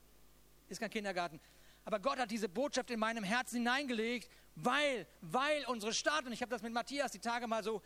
[0.69, 1.39] Ist kein Kindergarten.
[1.86, 6.41] Aber Gott hat diese Botschaft in meinem Herzen hineingelegt, weil, weil unsere Stadt, und ich
[6.41, 7.82] habe das mit Matthias die Tage mal so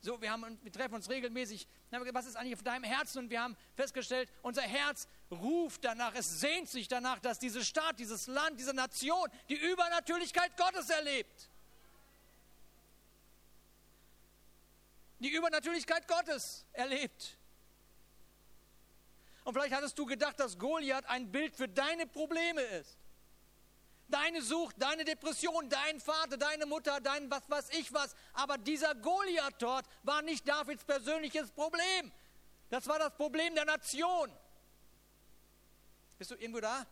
[0.00, 1.66] so, wir, haben, wir treffen uns regelmäßig.
[2.12, 3.18] Was ist eigentlich auf deinem Herzen?
[3.18, 7.98] Und wir haben festgestellt, unser Herz ruft danach, es sehnt sich danach, dass diese Stadt,
[7.98, 11.50] dieses Land, diese Nation die Übernatürlichkeit Gottes erlebt.
[15.18, 17.36] Die Übernatürlichkeit Gottes erlebt.
[19.42, 22.97] Und vielleicht hattest du gedacht, dass Goliath ein Bild für deine Probleme ist
[24.08, 28.14] deine Sucht, deine Depression, dein Vater, deine Mutter, dein was weiß ich was.
[28.32, 32.12] Aber dieser Goliath dort war nicht Davids persönliches Problem.
[32.70, 34.30] Das war das Problem der Nation.
[36.18, 36.86] Bist du irgendwo da?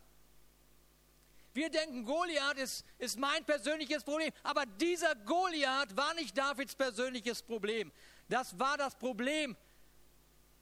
[1.53, 4.31] Wir denken, Goliath ist, ist mein persönliches Problem.
[4.43, 7.93] Aber dieser Goliath war nicht Davids persönliches Problem.
[8.29, 9.57] Das war das Problem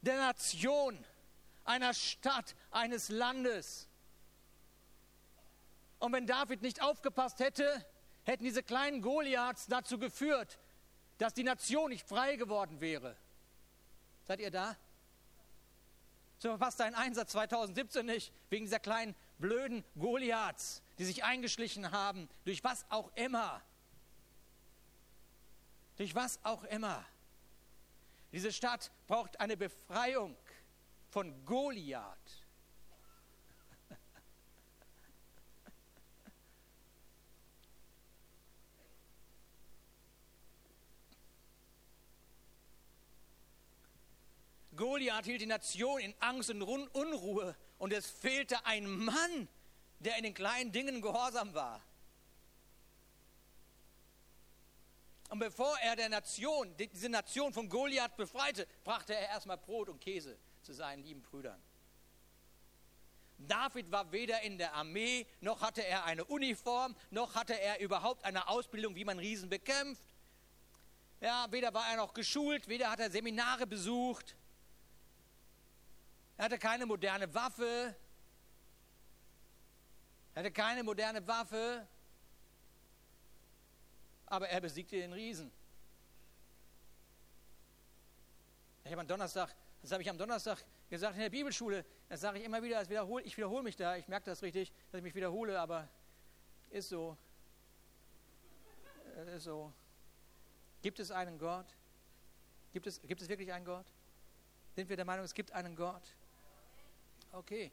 [0.03, 1.05] der Nation,
[1.65, 3.89] einer Stadt, eines Landes.
[6.05, 7.83] Und wenn David nicht aufgepasst hätte,
[8.25, 10.59] hätten diese kleinen Goliaths dazu geführt,
[11.17, 13.17] dass die Nation nicht frei geworden wäre.
[14.29, 14.77] Seid ihr da?
[16.37, 22.29] So verpasst deinen Einsatz 2017 nicht, wegen dieser kleinen blöden Goliaths, die sich eingeschlichen haben,
[22.45, 23.63] durch was auch immer.
[25.97, 27.03] Durch was auch immer.
[28.31, 30.37] Diese Stadt braucht eine Befreiung
[31.09, 32.44] von Goliath.
[44.77, 49.49] Goliath hielt die Nation in Angst und Unruhe und es fehlte ein Mann,
[49.99, 51.83] der in den kleinen Dingen gehorsam war.
[55.31, 60.01] Und bevor er der Nation, diese Nation von Goliath befreite, brachte er erstmal Brot und
[60.01, 61.61] Käse zu seinen lieben Brüdern.
[63.39, 68.25] David war weder in der Armee, noch hatte er eine Uniform, noch hatte er überhaupt
[68.25, 70.15] eine Ausbildung, wie man Riesen bekämpft.
[71.21, 74.37] Ja, weder war er noch geschult, weder hat er Seminare besucht.
[76.37, 77.95] Er hatte keine moderne Waffe.
[80.35, 81.87] Er hatte keine moderne Waffe.
[84.27, 85.53] Aber er besiegte den Riesen.
[88.85, 92.39] Ich habe am Donnerstag, das habe ich am Donnerstag gesagt in der Bibelschule, das sage
[92.39, 95.03] ich immer wieder, ich wiederhole, ich wiederhole mich da, ich merke das richtig, dass ich
[95.03, 95.89] mich wiederhole, aber
[96.71, 97.17] ist so.
[99.35, 99.73] Ist so.
[100.83, 101.67] Gibt es einen Gott?
[102.73, 103.87] Gibt es, gibt es wirklich einen Gott?
[104.75, 106.03] Sind wir der Meinung, es gibt einen Gott?
[107.35, 107.73] Okay,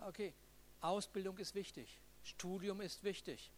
[0.00, 0.34] okay.
[0.80, 2.00] Ausbildung ist wichtig.
[2.24, 3.52] Studium ist wichtig.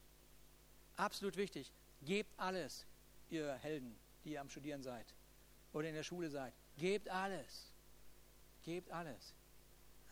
[0.96, 1.72] Absolut wichtig.
[2.02, 2.86] Gebt alles,
[3.30, 5.14] ihr Helden, die ihr am Studieren seid
[5.72, 6.52] oder in der Schule seid.
[6.76, 7.72] Gebt alles.
[8.62, 9.34] Gebt alles.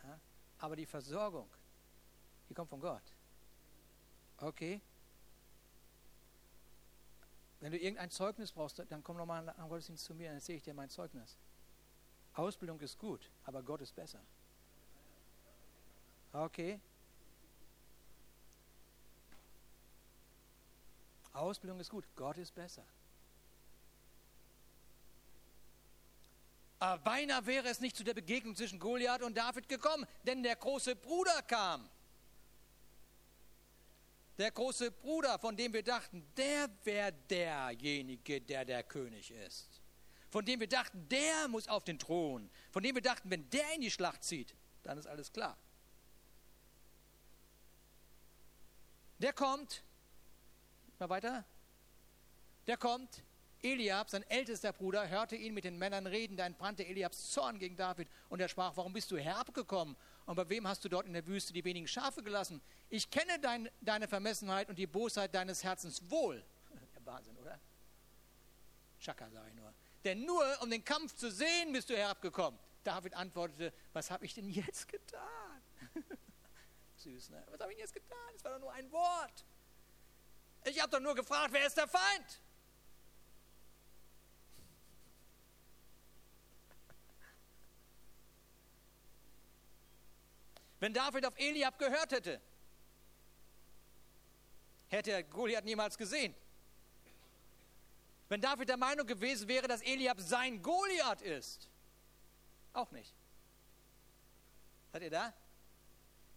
[0.03, 0.19] Ja?
[0.59, 1.49] Aber die Versorgung,
[2.49, 3.03] die kommt von Gott.
[4.39, 4.81] Okay?
[7.61, 10.65] Wenn du irgendein Zeugnis brauchst, dann komm nochmal am Gottesdienst zu mir, dann erzähle ich
[10.65, 11.37] dir mein Zeugnis.
[12.33, 14.21] Ausbildung ist gut, aber Gott ist besser.
[16.33, 16.81] Okay.
[21.33, 22.85] Ausbildung ist gut, Gott ist besser.
[26.79, 30.57] Aber beinahe wäre es nicht zu der Begegnung zwischen Goliath und David gekommen, denn der
[30.57, 31.89] große Bruder kam.
[34.39, 39.69] Der große Bruder, von dem wir dachten, der wäre derjenige, der der König ist.
[40.31, 42.49] Von dem wir dachten, der muss auf den Thron.
[42.71, 45.59] Von dem wir dachten, wenn der in die Schlacht zieht, dann ist alles klar.
[49.21, 49.83] Der kommt,
[50.99, 51.45] mal weiter,
[52.67, 53.23] der kommt,
[53.63, 57.77] Eliab, sein ältester Bruder, hörte ihn mit den Männern reden, da entbrannte Eliabs Zorn gegen
[57.77, 61.13] David und er sprach, warum bist du herabgekommen und bei wem hast du dort in
[61.13, 62.63] der Wüste die wenigen Schafe gelassen?
[62.89, 66.43] Ich kenne dein, deine Vermessenheit und die Bosheit deines Herzens wohl.
[66.95, 67.61] Der Wahnsinn, oder?
[68.99, 69.75] Schaka, sage ich nur.
[70.05, 72.59] Denn nur um den Kampf zu sehen, bist du herabgekommen.
[72.85, 75.63] David antwortete, was habe ich denn jetzt getan?
[77.01, 77.43] Süß, ne?
[77.51, 78.19] Was habe ich jetzt getan?
[78.35, 79.45] Es war doch nur ein Wort.
[80.65, 82.41] Ich habe doch nur gefragt, wer ist der Feind?
[90.79, 92.41] Wenn David auf Eliab gehört hätte,
[94.89, 96.35] hätte er Goliath niemals gesehen.
[98.29, 101.69] wenn David der Meinung gewesen wäre, dass Eliab sein Goliath ist?
[102.73, 103.15] Auch nicht.
[104.93, 105.35] Seid ihr da?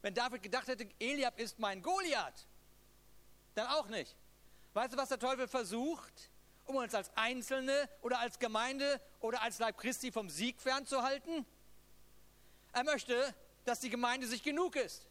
[0.04, 2.46] Wenn David gedacht hätte, Eliab ist mein Goliath,
[3.56, 4.16] dann auch nicht.
[4.74, 6.30] Weißt du, was der Teufel versucht?
[6.66, 11.46] Um uns als Einzelne oder als Gemeinde oder als Leib Christi vom Sieg fernzuhalten?
[12.74, 13.34] Er möchte,
[13.64, 15.08] dass die Gemeinde sich genug ist.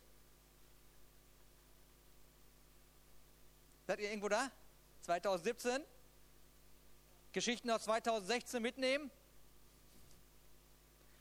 [3.86, 4.50] Seid ihr irgendwo da?
[5.02, 5.82] 2017?
[7.32, 9.10] Geschichten aus 2016 mitnehmen?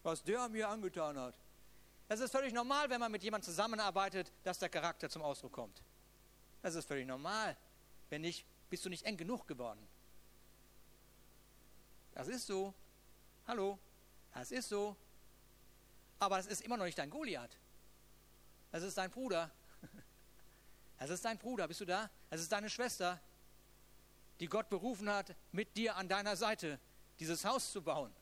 [0.03, 1.40] Was der mir angetan hat.
[2.11, 5.81] Das ist völlig normal, wenn man mit jemandem zusammenarbeitet, dass der Charakter zum Ausdruck kommt.
[6.61, 7.55] Das ist völlig normal.
[8.09, 9.87] Wenn nicht, bist du nicht eng genug geworden.
[12.11, 12.73] Das ist so.
[13.47, 13.79] Hallo,
[14.33, 14.97] das ist so.
[16.19, 17.57] Aber das ist immer noch nicht dein Goliath.
[18.73, 19.49] Das ist dein Bruder.
[20.99, 21.65] Das ist dein Bruder.
[21.69, 22.09] Bist du da?
[22.29, 23.21] Das ist deine Schwester,
[24.41, 26.77] die Gott berufen hat, mit dir an deiner Seite
[27.21, 28.13] dieses Haus zu bauen,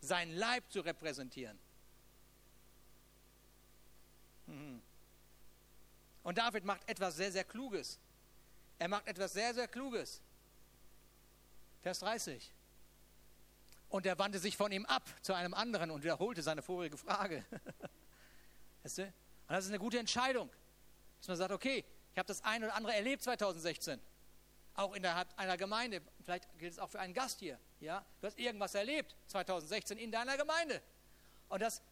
[0.00, 1.56] seinen Leib zu repräsentieren.
[4.46, 7.98] Und David macht etwas sehr, sehr Kluges.
[8.78, 10.22] Er macht etwas sehr, sehr Kluges.
[11.82, 12.52] Vers 30.
[13.88, 17.44] Und er wandte sich von ihm ab zu einem anderen und wiederholte seine vorige Frage.
[18.82, 19.02] weißt du?
[19.04, 19.14] Und
[19.48, 20.50] das ist eine gute Entscheidung,
[21.18, 24.00] dass man sagt, okay, ich habe das ein oder andere erlebt 2016,
[24.74, 26.02] auch innerhalb einer Gemeinde.
[26.24, 27.60] Vielleicht gilt es auch für einen Gast hier.
[27.78, 30.82] Ja, du hast irgendwas erlebt 2016 in deiner Gemeinde,
[31.48, 31.82] und das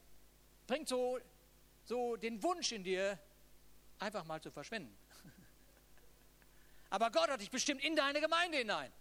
[0.67, 1.19] bringt so,
[1.85, 3.18] so den Wunsch in dir,
[3.99, 4.97] einfach mal zu verschwinden.
[6.91, 8.93] Aber Gott hat dich bestimmt in deine Gemeinde hinein.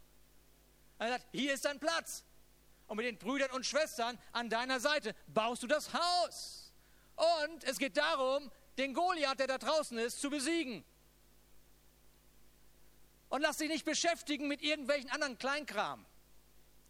[0.99, 2.23] Er sagt, hier ist dein Platz
[2.87, 6.71] und mit den Brüdern und Schwestern an deiner Seite baust du das Haus.
[7.15, 10.83] Und es geht darum, den Goliath, der da draußen ist, zu besiegen.
[13.29, 16.05] Und lass dich nicht beschäftigen mit irgendwelchen anderen Kleinkram.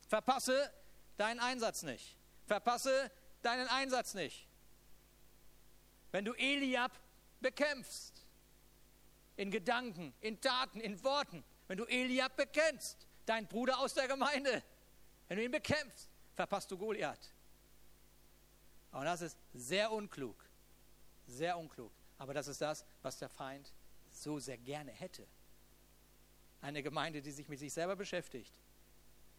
[0.08, 0.72] Verpasse
[1.18, 2.18] deinen Einsatz nicht.
[2.46, 4.48] Verpasse deinen Einsatz nicht.
[6.14, 6.92] Wenn du Eliab
[7.42, 8.24] bekämpfst,
[9.36, 14.62] in Gedanken, in Taten, in Worten, wenn du Eliab bekennst, dein Bruder aus der Gemeinde,
[15.28, 17.34] wenn du ihn bekämpfst, verpasst du Goliath.
[18.92, 20.36] Und das ist sehr unklug.
[21.26, 21.92] Sehr unklug.
[22.20, 23.74] Aber das ist das, was der Feind
[24.12, 25.26] so sehr gerne hätte.
[26.62, 28.54] Eine Gemeinde, die sich mit sich selber beschäftigt,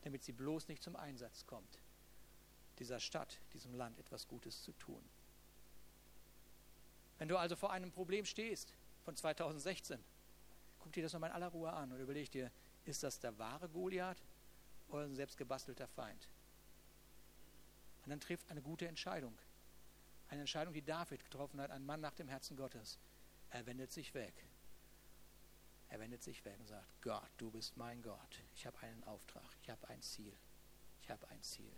[0.02, 1.78] damit sie bloß nicht zum Einsatz kommt,
[2.80, 5.08] dieser Stadt, diesem Land etwas Gutes zu tun.
[7.18, 10.02] Wenn du also vor einem Problem stehst von 2016,
[10.78, 12.50] guck dir das nochmal in aller Ruhe an und überleg dir,
[12.84, 14.22] ist das der wahre Goliath
[14.88, 16.28] oder ein selbstgebastelter Feind.
[18.04, 19.36] Und dann trifft eine gute Entscheidung.
[20.28, 22.98] Eine Entscheidung, die David getroffen hat, ein Mann nach dem Herzen Gottes.
[23.50, 24.34] Er wendet sich weg.
[25.88, 28.42] Er wendet sich weg und sagt, Gott, du bist mein Gott.
[28.54, 30.36] Ich habe einen Auftrag, ich habe ein Ziel.
[31.02, 31.72] Ich habe ein Ziel.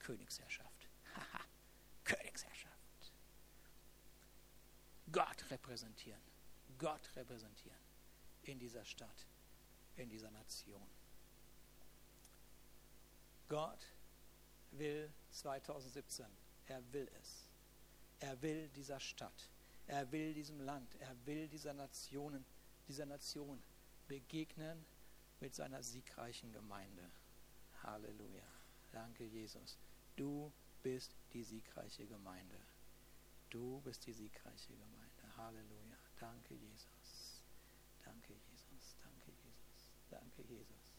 [0.00, 0.88] Königsherrschaft.
[1.16, 1.44] Haha,
[2.04, 2.73] Königsherrschaft.
[5.12, 6.20] Gott repräsentieren.
[6.78, 7.78] Gott repräsentieren
[8.42, 9.26] in dieser Stadt,
[9.96, 10.86] in dieser Nation.
[13.48, 13.86] Gott
[14.72, 16.26] will 2017.
[16.66, 17.48] Er will es.
[18.20, 19.50] Er will dieser Stadt.
[19.86, 20.94] Er will diesem Land.
[20.96, 22.44] Er will dieser Nationen,
[22.88, 23.62] dieser Nation
[24.08, 24.84] begegnen
[25.40, 27.10] mit seiner siegreichen Gemeinde.
[27.82, 28.42] Halleluja.
[28.92, 29.76] Danke, Jesus.
[30.16, 30.52] Du
[30.82, 32.56] bist die siegreiche Gemeinde.
[33.54, 35.36] Du bist die siegreiche Gemeinde.
[35.36, 35.96] Halleluja.
[36.18, 37.40] Danke, Jesus.
[38.02, 38.96] Danke, Jesus.
[39.00, 39.92] Danke, Jesus.
[40.10, 40.90] Danke, Jesus.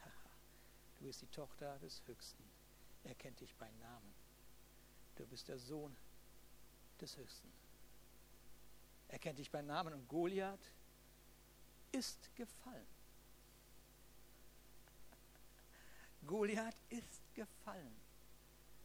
[1.00, 2.44] Du bist die Tochter des Höchsten.
[3.02, 4.14] Er kennt dich bei Namen.
[5.16, 5.96] Du bist der Sohn
[7.00, 7.52] des Höchsten.
[9.08, 10.70] Er kennt dich bei Namen und Goliath
[11.90, 12.86] ist gefallen.
[16.28, 18.00] Goliath ist gefallen.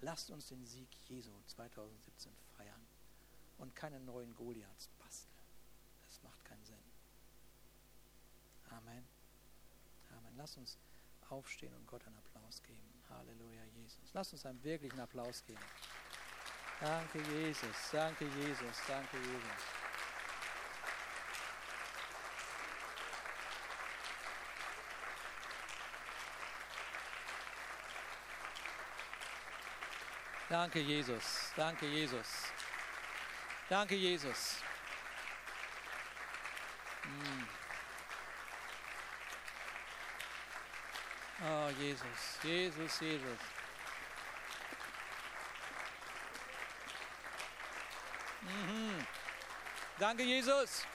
[0.02, 2.87] Lasst uns den Sieg Jesu 2017 feiern
[3.58, 5.34] und keine neuen Goliaths basteln.
[6.08, 6.78] Das macht keinen Sinn.
[8.70, 9.08] Amen.
[10.12, 10.38] Amen.
[10.38, 10.78] Lass uns
[11.30, 12.82] aufstehen und Gott einen Applaus geben.
[13.10, 14.14] Halleluja, Jesus.
[14.14, 15.60] Lass uns einen wirklichen Applaus geben.
[16.80, 17.90] Danke, Jesus.
[17.92, 18.78] Danke, Jesus.
[18.88, 19.78] Danke, Jesus.
[30.50, 31.52] Danke, Jesus.
[31.56, 32.57] Danke, Jesus.
[33.70, 34.64] Danke, Jesus.
[41.44, 43.40] Oh, Jesus, Jesus, Jesus.
[48.42, 49.06] Mhm.
[50.00, 50.86] Danke, Jesus.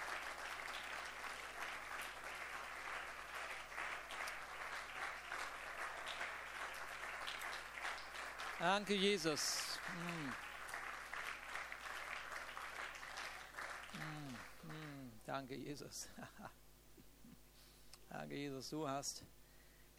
[8.59, 9.79] Danke, Jesus.
[9.95, 10.52] Mhm.
[15.43, 16.09] Danke, Jesus.
[18.09, 19.25] Danke, Jesus, du hast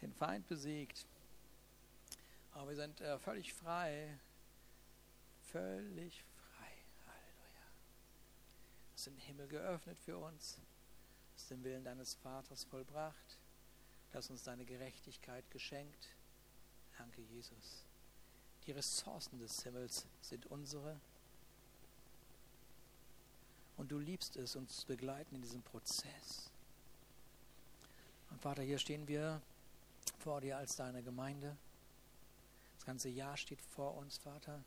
[0.00, 1.06] den Feind besiegt.
[2.52, 4.18] Aber wir sind äh, völlig frei.
[5.42, 6.72] Völlig frei.
[7.04, 7.66] Halleluja.
[8.86, 10.54] Du hast den Himmel geöffnet für uns.
[10.54, 13.38] Du hast den Willen deines Vaters vollbracht.
[14.12, 16.08] Du hast uns deine Gerechtigkeit geschenkt.
[16.96, 17.84] Danke, Jesus.
[18.64, 20.98] Die Ressourcen des Himmels sind unsere.
[23.76, 26.50] Und du liebst es, uns zu begleiten in diesem Prozess.
[28.30, 29.40] Und Vater, hier stehen wir
[30.18, 31.56] vor dir als deine Gemeinde.
[32.76, 34.62] Das ganze Jahr steht vor uns, Vater.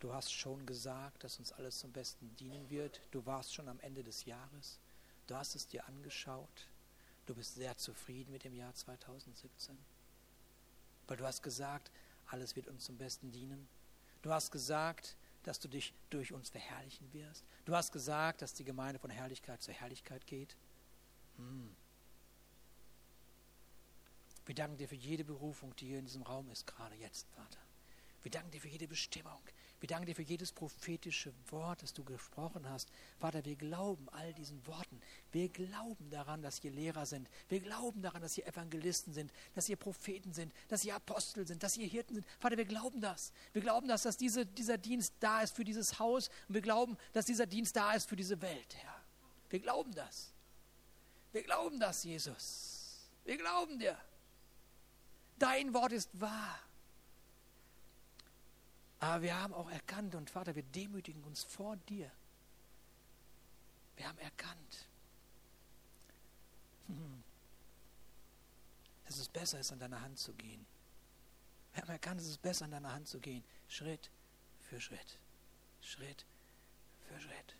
[0.00, 3.00] Du hast schon gesagt, dass uns alles zum Besten dienen wird.
[3.12, 4.80] Du warst schon am Ende des Jahres.
[5.26, 6.68] Du hast es dir angeschaut.
[7.26, 9.78] Du bist sehr zufrieden mit dem Jahr 2017.
[11.06, 11.90] Weil du hast gesagt,
[12.26, 13.68] alles wird uns zum Besten dienen.
[14.22, 17.44] Du hast gesagt, dass du dich durch uns verherrlichen wirst.
[17.64, 20.56] Du hast gesagt, dass die Gemeinde von Herrlichkeit zu Herrlichkeit geht.
[21.36, 21.74] Hm.
[24.46, 27.60] Wir danken dir für jede Berufung, die hier in diesem Raum ist, gerade jetzt, Vater.
[28.22, 29.40] Wir danken dir für jede Bestimmung.
[29.82, 32.88] Wir danken dir für jedes prophetische Wort, das du gesprochen hast.
[33.18, 35.00] Vater, wir glauben all diesen Worten.
[35.32, 37.28] Wir glauben daran, dass ihr Lehrer sind.
[37.48, 41.64] Wir glauben daran, dass ihr Evangelisten sind, dass ihr Propheten sind, dass ihr Apostel sind,
[41.64, 42.26] dass ihr Hirten sind.
[42.38, 43.32] Vater, wir glauben das.
[43.54, 46.28] Wir glauben das, dass diese, dieser Dienst da ist für dieses Haus.
[46.46, 49.02] Und wir glauben, dass dieser Dienst da ist für diese Welt, Herr.
[49.50, 50.32] Wir glauben das.
[51.32, 53.10] Wir glauben das, Jesus.
[53.24, 53.98] Wir glauben dir.
[55.40, 56.60] Dein Wort ist wahr.
[59.02, 62.08] Aber wir haben auch erkannt, und Vater, wir demütigen uns vor dir.
[63.96, 64.86] Wir haben erkannt,
[66.86, 67.24] hm,
[69.04, 70.64] dass es besser ist, an deiner Hand zu gehen.
[71.72, 73.42] Wir haben erkannt, dass es besser, an deiner Hand zu gehen.
[73.66, 74.08] Schritt
[74.60, 75.18] für Schritt.
[75.80, 76.24] Schritt
[77.08, 77.56] für Schritt.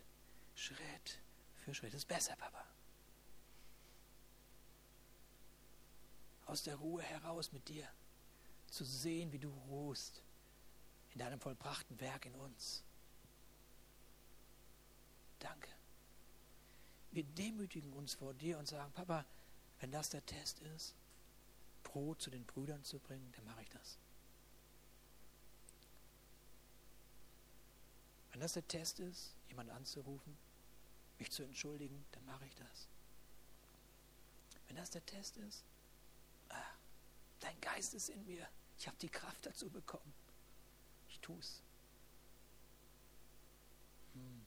[0.55, 1.19] Schritt
[1.65, 1.93] für Schritt.
[1.93, 2.63] Das ist besser, Papa.
[6.45, 7.85] Aus der Ruhe heraus mit dir
[8.67, 10.23] zu sehen, wie du ruhst
[11.13, 12.83] in deinem vollbrachten Werk in uns.
[15.39, 15.69] Danke.
[17.11, 19.25] Wir demütigen uns vor dir und sagen, Papa,
[19.79, 20.95] wenn das der Test ist,
[21.83, 23.97] Brot zu den Brüdern zu bringen, dann mache ich das.
[28.31, 30.35] Wenn das der Test ist, jemand anzurufen,
[31.19, 32.87] mich zu entschuldigen, dann mache ich das.
[34.67, 35.63] Wenn das der Test ist,
[36.49, 36.55] ah,
[37.41, 38.47] dein Geist ist in mir,
[38.79, 40.13] ich habe die Kraft dazu bekommen
[41.23, 41.61] tue es.
[44.13, 44.45] Hm.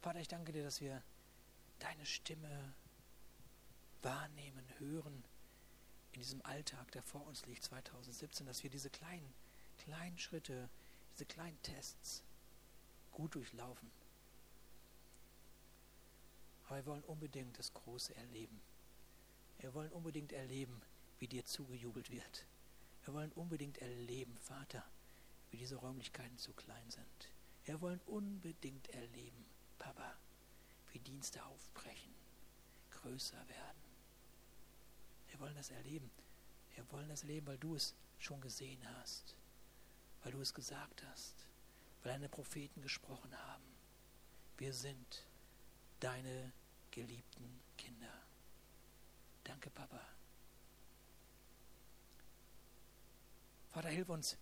[0.00, 1.02] Vater, ich danke dir, dass wir
[1.78, 2.74] deine Stimme
[4.02, 5.24] wahrnehmen, hören
[6.12, 9.32] in diesem Alltag, der vor uns liegt, 2017, dass wir diese kleinen,
[9.78, 10.68] kleinen Schritte,
[11.12, 12.22] diese kleinen Tests
[13.12, 13.90] gut durchlaufen.
[16.66, 18.60] Aber wir wollen unbedingt das Große erleben.
[19.58, 20.80] Wir wollen unbedingt erleben,
[21.18, 22.46] wie dir zugejubelt wird.
[23.04, 24.84] Wir wollen unbedingt erleben, Vater,
[25.50, 27.30] wie diese Räumlichkeiten zu klein sind.
[27.64, 29.44] Wir wollen unbedingt erleben,
[29.78, 30.14] Papa,
[30.92, 32.14] wie Dienste aufbrechen,
[32.90, 33.82] größer werden.
[35.28, 36.10] Wir wollen das erleben.
[36.74, 39.34] Wir wollen das erleben, weil du es schon gesehen hast,
[40.22, 41.34] weil du es gesagt hast,
[42.02, 43.64] weil deine Propheten gesprochen haben.
[44.58, 45.24] Wir sind
[46.00, 46.52] deine
[46.90, 48.12] geliebten Kinder.
[49.44, 50.00] Danke, Papa.
[53.70, 54.36] Vater, hilf uns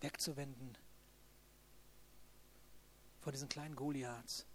[0.00, 0.76] wegzuwenden
[3.20, 4.46] vor diesen kleinen Goliaths,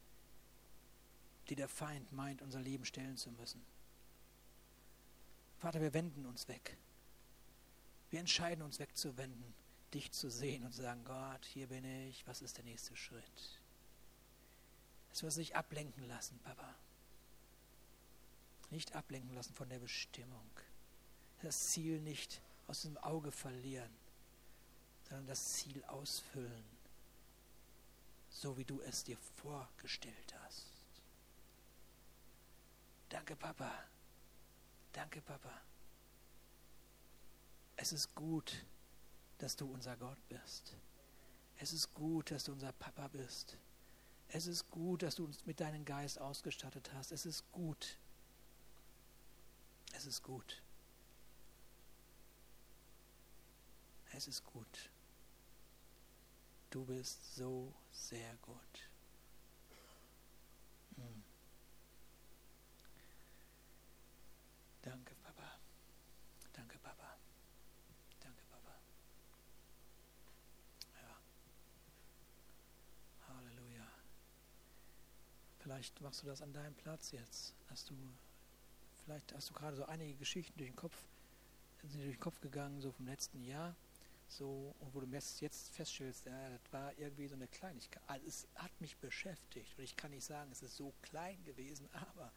[1.50, 3.62] die der Feind meint, unser Leben stellen zu müssen.
[5.60, 6.78] Vater, wir wenden uns weg.
[8.10, 9.54] Wir entscheiden uns wegzuwenden,
[9.94, 13.60] dich zu sehen und zu sagen, Gott, hier bin ich, was ist der nächste Schritt?
[15.10, 16.74] Dass wir uns nicht ablenken lassen, Papa.
[18.70, 20.50] Nicht ablenken lassen von der Bestimmung.
[21.42, 23.92] Das Ziel nicht aus dem Auge verlieren,
[25.04, 26.64] sondern das Ziel ausfüllen,
[28.30, 30.68] so wie du es dir vorgestellt hast.
[33.10, 33.70] Danke, Papa.
[34.94, 35.52] Danke, Papa.
[37.76, 38.66] Es ist gut,
[39.40, 40.78] dass du unser Gott bist.
[41.58, 43.58] Es ist gut, dass du unser Papa bist.
[44.30, 47.12] Es ist gut, dass du uns mit deinem Geist ausgestattet hast.
[47.12, 47.98] Es ist gut.
[49.92, 50.62] Es ist gut.
[54.22, 54.92] es ist gut.
[56.70, 58.90] Du bist so sehr gut.
[60.96, 61.24] Hm.
[64.84, 65.58] Danke, Papa.
[66.54, 67.18] Danke, Papa.
[68.20, 68.76] Danke, Papa.
[71.02, 71.18] Ja.
[73.28, 73.88] Halleluja.
[75.62, 77.96] Vielleicht machst du das an deinem Platz jetzt, Hast du,
[79.04, 80.96] vielleicht hast du gerade so einige Geschichten durch den Kopf,
[81.82, 83.76] sind durch den Kopf gegangen, so vom letzten Jahr.
[84.32, 88.02] So, und wo du jetzt feststellst, ja, das war irgendwie so eine Kleinigkeit.
[88.08, 89.78] Also es hat mich beschäftigt.
[89.78, 92.32] Und ich kann nicht sagen, es ist so klein gewesen, aber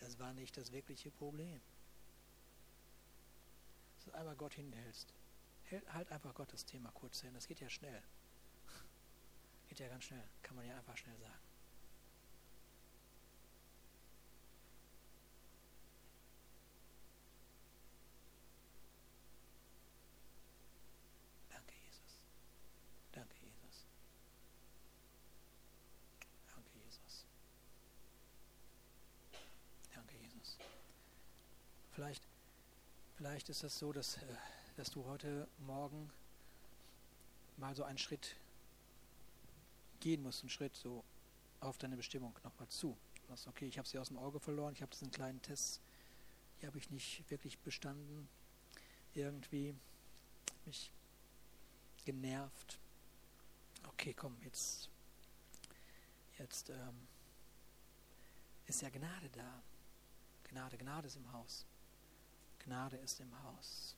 [0.00, 1.60] das war nicht das wirkliche Problem.
[3.94, 5.14] Dass du einmal Gott hinhältst.
[5.92, 7.32] Halt einfach Gott das Thema kurz hin.
[7.34, 8.02] Das geht ja schnell.
[9.68, 10.24] Geht ja ganz schnell.
[10.42, 11.47] Kann man ja einfach schnell sagen.
[33.48, 34.26] Vielleicht ist das so, dass, äh,
[34.76, 36.10] dass du heute Morgen
[37.56, 38.36] mal so einen Schritt
[40.00, 41.02] gehen musst, einen Schritt so
[41.60, 42.94] auf deine Bestimmung nochmal zu.
[43.26, 45.80] Sagst, okay, ich habe sie aus dem Auge verloren, ich habe diesen kleinen Test,
[46.60, 48.28] die habe ich nicht wirklich bestanden.
[49.14, 49.74] Irgendwie
[50.66, 50.90] mich
[52.04, 52.78] genervt.
[53.88, 54.90] Okay, komm, jetzt,
[56.38, 57.08] jetzt ähm,
[58.66, 59.62] ist ja Gnade da.
[60.44, 61.64] Gnade, Gnade ist im Haus.
[62.68, 63.96] Gnade ist im Haus.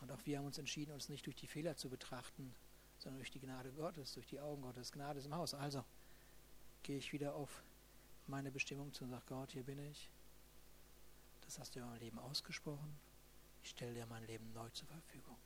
[0.00, 2.52] Und auch wir haben uns entschieden, uns nicht durch die Fehler zu betrachten,
[2.98, 4.90] sondern durch die Gnade Gottes, durch die Augen Gottes.
[4.90, 5.54] Gnade ist im Haus.
[5.54, 5.84] Also
[6.82, 7.62] gehe ich wieder auf
[8.26, 10.10] meine Bestimmung zu und sage, Gott, hier bin ich.
[11.44, 12.98] Das hast du in meinem Leben ausgesprochen.
[13.62, 15.38] Ich stelle dir mein Leben neu zur Verfügung.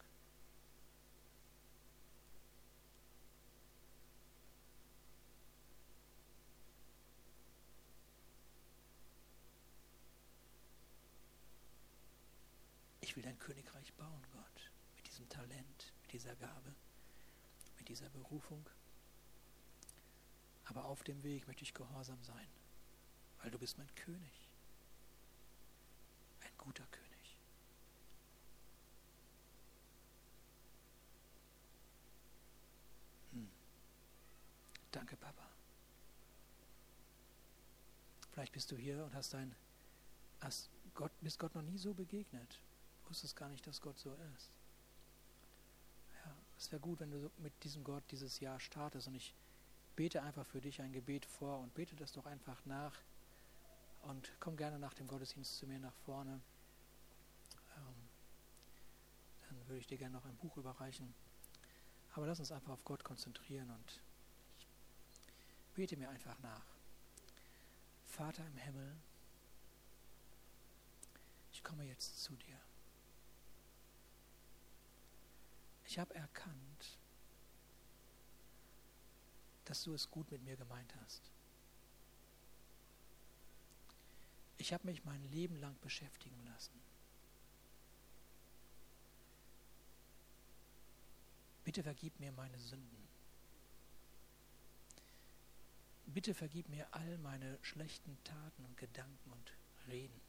[13.18, 16.72] Will dein Königreich bauen, Gott, mit diesem Talent, mit dieser Gabe,
[17.76, 18.64] mit dieser Berufung.
[20.66, 22.46] Aber auf dem Weg möchte ich gehorsam sein,
[23.42, 24.48] weil du bist mein König,
[26.42, 27.36] ein guter König.
[33.32, 33.50] Hm.
[34.92, 35.48] Danke, Papa.
[38.30, 39.56] Vielleicht bist du hier und hast dein,
[40.38, 42.60] hast Gott, bist Gott noch nie so begegnet
[43.08, 44.50] wusstest gar nicht, dass Gott so ist.
[46.24, 49.34] Ja, es wäre gut, wenn du mit diesem Gott dieses Jahr startest und ich
[49.96, 52.94] bete einfach für dich ein Gebet vor und bete das doch einfach nach
[54.02, 56.40] und komm gerne nach dem Gottesdienst zu mir nach vorne.
[57.76, 58.08] Ähm,
[59.48, 61.14] dann würde ich dir gerne noch ein Buch überreichen.
[62.14, 64.00] Aber lass uns einfach auf Gott konzentrieren und
[64.58, 64.66] ich
[65.74, 66.64] bete mir einfach nach.
[68.06, 68.96] Vater im Himmel,
[71.52, 72.58] ich komme jetzt zu dir.
[75.98, 76.96] Ich habe erkannt,
[79.64, 81.20] dass du es gut mit mir gemeint hast.
[84.58, 86.80] Ich habe mich mein Leben lang beschäftigen lassen.
[91.64, 93.08] Bitte vergib mir meine Sünden.
[96.06, 99.52] Bitte vergib mir all meine schlechten Taten und Gedanken und
[99.88, 100.27] Reden.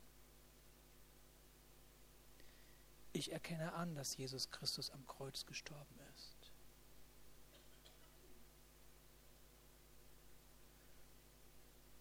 [3.11, 6.51] Ich erkenne an, dass Jesus Christus am Kreuz gestorben ist.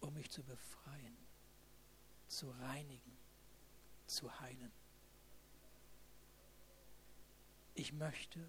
[0.01, 1.17] Um mich zu befreien,
[2.27, 3.17] zu reinigen,
[4.07, 4.71] zu heilen.
[7.75, 8.39] Ich möchte,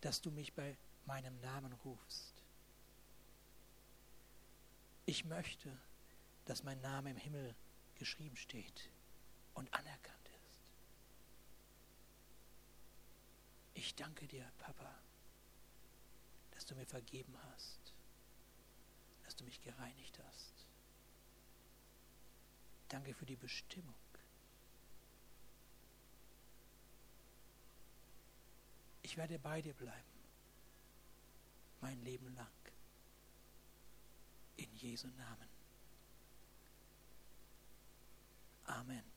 [0.00, 0.76] dass du mich bei
[1.06, 2.42] meinem Namen rufst.
[5.06, 5.76] Ich möchte,
[6.46, 7.54] dass mein Name im Himmel
[7.96, 8.88] geschrieben steht
[9.54, 10.19] und anerkannt.
[13.80, 14.94] Ich danke dir, Papa,
[16.50, 17.94] dass du mir vergeben hast,
[19.24, 20.66] dass du mich gereinigt hast.
[22.90, 23.94] Danke für die Bestimmung.
[29.00, 30.20] Ich werde bei dir bleiben,
[31.80, 32.46] mein Leben lang.
[34.58, 35.48] In Jesu Namen.
[38.66, 39.09] Amen.